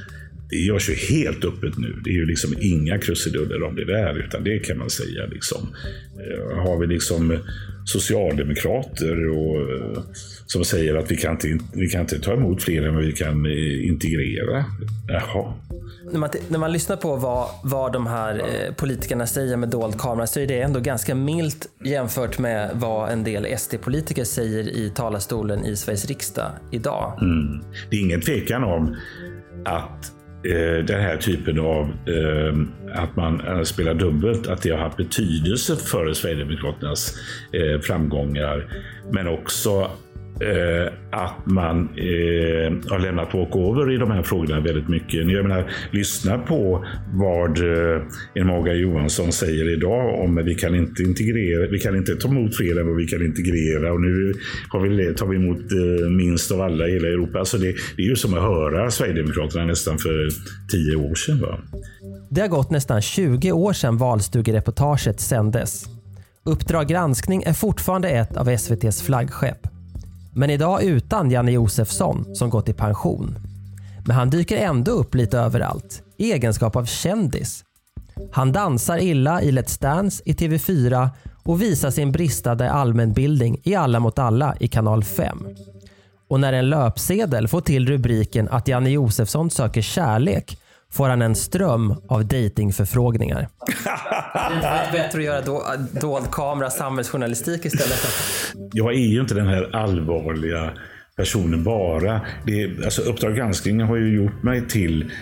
det 0.51 0.57
görs 0.57 0.91
ju 0.91 0.95
helt 0.95 1.45
öppet 1.45 1.79
nu. 1.79 2.01
Det 2.05 2.11
är 2.11 2.15
ju 2.15 2.27
liksom 2.27 2.55
inga 2.61 2.99
krusiduller 2.99 3.63
om 3.63 3.75
det 3.75 3.85
där, 3.85 4.19
utan 4.19 4.45
det 4.45 4.59
kan 4.59 4.79
man 4.79 4.91
säga. 4.91 5.27
Liksom. 5.27 5.75
Eh, 6.19 6.57
har 6.57 6.81
vi 6.81 6.87
liksom 6.87 7.39
socialdemokrater 7.87 9.29
och, 9.29 9.61
eh, 9.61 10.03
som 10.49 10.65
säger 10.65 10.95
att 10.95 11.11
vi 11.11 11.17
kan, 11.17 11.33
inte, 11.33 11.59
vi 11.73 11.89
kan 11.89 12.01
inte 12.01 12.21
ta 12.21 12.33
emot 12.33 12.63
fler 12.63 12.83
än 12.83 12.97
vi 12.97 13.13
kan 13.13 13.47
eh, 13.47 13.89
integrera. 13.89 14.65
Jaha. 15.09 15.55
När 16.13 16.19
man, 16.19 16.31
när 16.49 16.59
man 16.59 16.73
lyssnar 16.73 16.97
på 16.97 17.17
vad, 17.17 17.49
vad 17.65 17.93
de 17.93 18.07
här 18.07 18.39
eh, 18.39 18.75
politikerna 18.75 19.27
säger 19.27 19.57
med 19.57 19.69
dold 19.69 20.01
kamera 20.01 20.27
så 20.27 20.41
är 20.41 20.47
det 20.47 20.61
ändå 20.61 20.81
ganska 20.81 21.15
milt 21.15 21.67
jämfört 21.85 22.39
med 22.39 22.71
vad 22.75 23.11
en 23.11 23.25
del 23.25 23.59
SD-politiker 23.59 24.25
säger 24.25 24.69
i 24.69 24.91
talarstolen 24.95 25.65
i 25.65 25.77
Sveriges 25.77 26.07
riksdag 26.07 26.51
idag. 26.71 27.19
Mm. 27.21 27.65
Det 27.91 27.97
är 27.97 28.01
ingen 28.01 28.21
tvekan 28.21 28.65
om 28.65 28.97
att 29.65 30.13
eh, 30.45 30.85
den 30.85 31.01
här 31.01 31.17
typen 31.17 31.59
av 31.59 31.85
eh, 31.85 33.03
att 33.03 33.17
man 33.17 33.67
spelar 33.67 33.95
dubbelt, 33.95 34.47
att 34.47 34.63
det 34.63 34.71
har 34.71 34.79
haft 34.79 34.97
betydelse 34.97 35.77
för 35.77 36.13
Sverigedemokraternas 36.13 37.15
framgångar. 37.83 38.67
Men 39.13 39.29
också 39.29 39.91
eh, 40.41 40.93
att 41.11 41.47
man 41.47 41.89
eh, 41.97 42.91
har 42.91 42.99
lämnat 42.99 43.35
walkover 43.35 43.95
i 43.95 43.97
de 43.97 44.11
här 44.11 44.23
frågorna 44.23 44.61
väldigt 44.61 44.89
mycket. 44.89 45.15
Jag 45.15 45.43
menar, 45.43 45.71
lyssna 45.91 46.39
på 46.39 46.85
vad 47.13 47.59
eh, 47.59 48.45
Morgan 48.45 48.79
Johansson 48.79 49.33
säger 49.33 49.73
idag 49.73 50.25
om 50.25 50.39
att 50.39 50.45
vi 50.45 50.55
kan 50.55 50.75
inte 50.75 51.03
integrera, 51.03 51.71
vi 51.71 51.79
kan 51.79 51.97
inte 51.97 52.15
ta 52.15 52.29
emot 52.29 52.57
fler 52.57 52.81
än 52.81 52.87
vad 52.87 52.97
vi 52.97 53.07
kan 53.07 53.25
integrera 53.25 53.93
och 53.93 54.01
nu 54.01 54.35
har 54.69 54.81
vi, 54.81 55.15
tar 55.15 55.27
vi 55.27 55.37
emot 55.37 55.59
eh, 55.59 56.11
minst 56.11 56.53
av 56.53 56.61
alla 56.61 56.89
i 56.89 56.93
hela 56.93 57.09
Europa. 57.09 57.39
Alltså 57.39 57.59
det, 57.59 57.75
det 57.97 58.03
är 58.03 58.07
ju 58.07 58.17
som 58.17 58.35
att 58.35 58.43
höra 58.43 58.91
Sverigedemokraterna 58.91 59.65
nästan 59.65 59.99
för 59.99 60.29
tio 60.73 60.97
år 60.97 61.15
sedan. 61.15 61.41
Va? 61.41 61.59
Det 62.31 62.41
har 62.41 62.49
gått 62.49 62.71
nästan 62.71 63.03
20 63.03 63.53
år 63.53 63.73
sedan 63.73 63.97
valstugereportaget 63.97 65.21
sändes. 65.21 65.85
Uppdrag 66.45 66.89
granskning 66.89 67.43
är 67.43 67.53
fortfarande 67.53 68.09
ett 68.09 68.37
av 68.37 68.49
SVTs 68.49 69.03
flaggskepp. 69.03 69.78
Men 70.35 70.51
idag 70.51 70.83
utan 70.83 71.31
Janne 71.31 71.53
Josefsson 71.53 72.35
som 72.35 72.51
gått 72.51 72.69
i 72.69 72.73
pension. 72.73 73.39
Men 74.07 74.17
han 74.17 74.31
dyker 74.31 74.57
ändå 74.57 74.93
upp 74.93 75.15
lite 75.15 75.39
överallt 75.39 76.03
i 76.17 76.33
egenskap 76.33 76.77
av 76.77 76.85
kändis. 76.85 77.65
Han 78.33 78.53
dansar 78.53 78.99
illa 78.99 79.43
i 79.43 79.51
Let's 79.51 79.83
Dance 79.83 80.23
i 80.27 80.33
TV4 80.33 81.11
och 81.45 81.63
visar 81.63 81.91
sin 81.91 82.13
bristande 82.13 82.71
allmänbildning 82.71 83.61
i 83.65 83.75
Alla 83.75 84.01
mot 84.01 84.19
alla 84.19 84.57
i 84.61 84.69
kanal 84.69 85.05
5. 85.05 85.47
Och 86.29 86.41
när 86.41 86.53
en 86.53 86.71
löpsedel 86.71 87.49
får 87.49 87.61
till 87.61 87.87
rubriken 87.87 88.49
att 88.49 88.69
Janne 88.69 88.91
Josefsson 88.91 89.51
söker 89.51 89.83
kärlek 89.83 90.59
får 90.93 91.09
han 91.09 91.23
en 91.23 91.35
ström 91.35 91.95
av 92.09 92.27
datingförfrågningar. 92.27 93.49
Det 94.61 94.67
är 94.67 94.93
bättre 94.93 95.19
att 95.19 95.25
göra 95.25 95.41
do, 95.41 95.63
dold 96.01 96.31
kamera 96.31 96.71
samhällsjournalistik 96.71 97.65
istället. 97.65 98.07
Jag 98.73 98.95
är 98.95 98.99
ju 98.99 99.21
inte 99.21 99.35
den 99.35 99.47
här 99.47 99.77
allvarliga 99.77 100.73
personen 101.17 101.65
bara. 101.65 102.21
Det 102.47 102.63
är, 102.63 102.85
alltså 102.85 103.03
Uppdrag 103.03 103.37
granskning 103.37 103.81
har 103.81 103.97
ju 103.97 104.17
gjort 104.17 104.43
mig 104.43 104.69
till 104.69 105.13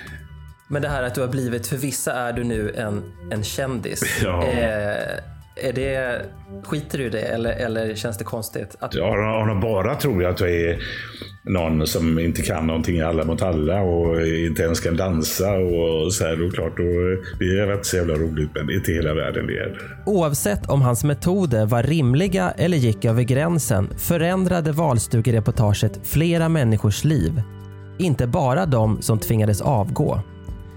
Men 0.68 0.82
det 0.82 0.88
här 0.88 1.02
att 1.02 1.14
du 1.14 1.20
har 1.20 1.28
blivit, 1.28 1.66
för 1.66 1.76
vissa 1.76 2.12
är 2.12 2.32
du 2.32 2.44
nu 2.44 2.74
en, 2.76 3.12
en 3.30 3.42
kändis. 3.42 4.02
Ja. 4.24 4.42
Eh, 4.42 5.18
är 5.62 5.72
det, 5.72 6.22
skiter 6.64 6.98
du 6.98 7.04
i 7.04 7.08
det 7.08 7.20
eller, 7.20 7.52
eller 7.52 7.94
känns 7.94 8.18
det 8.18 8.24
konstigt? 8.24 8.76
Att... 8.78 8.94
Ja, 8.94 9.58
bara 9.62 9.94
tror 9.94 10.22
jag 10.22 10.32
att 10.32 10.40
jag 10.40 10.50
är 10.50 10.78
någon 11.46 11.86
som 11.86 12.18
inte 12.18 12.42
kan 12.42 12.66
någonting 12.66 13.00
alla 13.00 13.24
mot 13.24 13.42
alla 13.42 13.80
och 13.82 14.26
inte 14.26 14.62
ens 14.62 14.80
kan 14.80 14.96
dansa 14.96 15.52
och 15.52 16.12
så 16.12 16.24
här. 16.24 16.36
Då 16.36 16.50
klart, 16.50 16.76
då, 16.76 16.82
det 17.38 17.44
är 17.44 17.66
rätt 17.66 17.86
så 17.86 17.96
jävla 17.96 18.14
roligt, 18.14 18.50
men 18.54 18.70
inte 18.70 18.92
hela 18.92 19.14
världen 19.14 19.46
det 19.46 19.58
är. 19.58 19.78
Oavsett 20.06 20.66
om 20.70 20.82
hans 20.82 21.04
metoder 21.04 21.66
var 21.66 21.82
rimliga 21.82 22.50
eller 22.50 22.76
gick 22.76 23.04
över 23.04 23.22
gränsen 23.22 23.88
förändrade 23.98 24.72
valstugereportaget 24.72 26.00
flera 26.02 26.48
människors 26.48 27.04
liv. 27.04 27.42
Inte 27.98 28.26
bara 28.26 28.66
de 28.66 29.02
som 29.02 29.18
tvingades 29.18 29.60
avgå. 29.60 30.20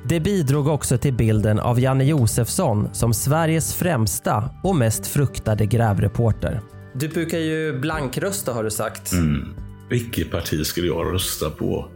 Det 0.10 0.20
bidrog 0.20 0.68
också 0.68 0.98
till 0.98 1.14
bilden 1.14 1.60
av 1.60 1.80
Janne 1.80 2.04
Josefsson 2.04 2.90
som 2.94 3.14
Sveriges 3.14 3.76
främsta 3.76 4.50
och 4.64 4.76
mest 4.76 5.08
fruktade 5.08 5.66
grävreporter. 5.66 6.62
Du 6.94 7.08
brukar 7.08 7.38
ju 7.38 7.80
blankrösta 7.80 8.54
har 8.54 8.64
du 8.64 8.72
sagt. 8.72 9.12
Mm. 9.12 9.69
Vilket 9.89 10.32
parti 10.32 10.65
skulle 10.65 10.88
jag 10.88 11.13
rösta 11.13 11.49
på 11.49 11.89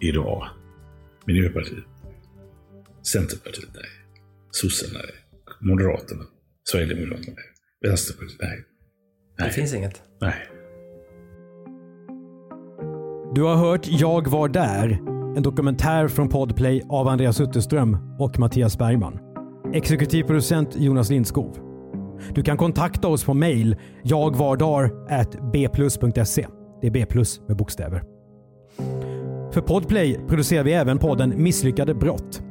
idag? 0.00 0.46
Miljöpartiet? 1.26 1.84
Centerpartiet? 3.12 3.68
Nej. 3.74 3.84
Sossarna? 4.50 4.98
Nej. 4.98 5.12
Moderaterna? 5.60 6.22
Sverigedemokraterna? 6.64 7.36
Nej. 7.36 7.90
Vänsterpartiet? 7.90 8.40
Nej. 8.40 8.64
Det 9.38 9.50
finns 9.50 9.74
inget. 9.74 10.02
Nej. 10.20 10.34
Du 13.34 13.42
har 13.42 13.56
hört 13.56 13.86
Jag 13.86 14.28
var 14.28 14.48
där, 14.48 15.00
en 15.36 15.42
dokumentär 15.42 16.08
från 16.08 16.28
Podplay 16.28 16.82
av 16.88 17.08
Andreas 17.08 17.40
Utterström 17.40 18.16
och 18.18 18.38
Mattias 18.38 18.78
Bergman. 18.78 19.18
Exekutiv 19.74 20.22
producent 20.22 20.76
Jonas 20.76 21.10
Lindskov. 21.10 21.58
Du 22.34 22.42
kan 22.42 22.56
kontakta 22.56 23.08
oss 23.08 23.24
på 23.24 23.34
mail 23.34 23.76
jagvardar.bplus.se. 24.04 26.46
Det 26.82 26.88
är 26.88 26.90
B 26.90 27.06
plus 27.06 27.40
med 27.48 27.56
bokstäver. 27.56 28.02
För 29.52 29.60
Podplay 29.60 30.20
producerar 30.28 30.64
vi 30.64 30.72
även 30.72 30.98
podden 30.98 31.42
Misslyckade 31.42 31.94
brott. 31.94 32.42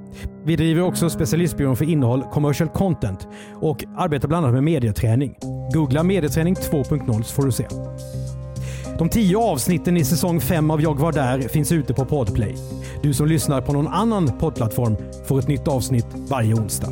Vi 0.46 0.56
driver 0.56 0.82
också 0.82 1.10
specialistbyrån 1.10 1.76
för 1.76 1.86
innehåll 1.86 2.24
Commercial 2.32 2.70
Content 2.70 3.28
och 3.56 3.84
arbetar 3.98 4.28
bland 4.28 4.46
annat 4.46 4.54
med 4.54 4.64
medieträning. 4.64 5.36
Googla 5.74 6.04
medieträning 6.04 6.56
2.0 6.56 7.22
så 7.22 7.34
får 7.34 7.46
du 7.46 7.52
se. 7.52 7.68
De 8.98 9.10
tio 9.10 9.38
avsnitten 9.38 9.98
i 9.98 10.06
säsong 10.06 10.42
5 10.42 10.72
av 10.72 10.82
Jag 10.82 11.00
var 11.00 11.12
där 11.12 11.40
finns 11.40 11.72
ute 11.72 11.94
på 11.94 12.06
Podplay. 12.06 12.56
Du 13.04 13.14
som 13.14 13.28
lyssnar 13.28 13.62
på 13.62 13.74
någon 13.74 13.88
annan 13.88 14.38
poddplattform 14.38 14.98
får 15.26 15.40
ett 15.40 15.48
nytt 15.48 15.68
avsnitt 15.68 16.08
varje 16.30 16.54
onsdag. 16.54 16.92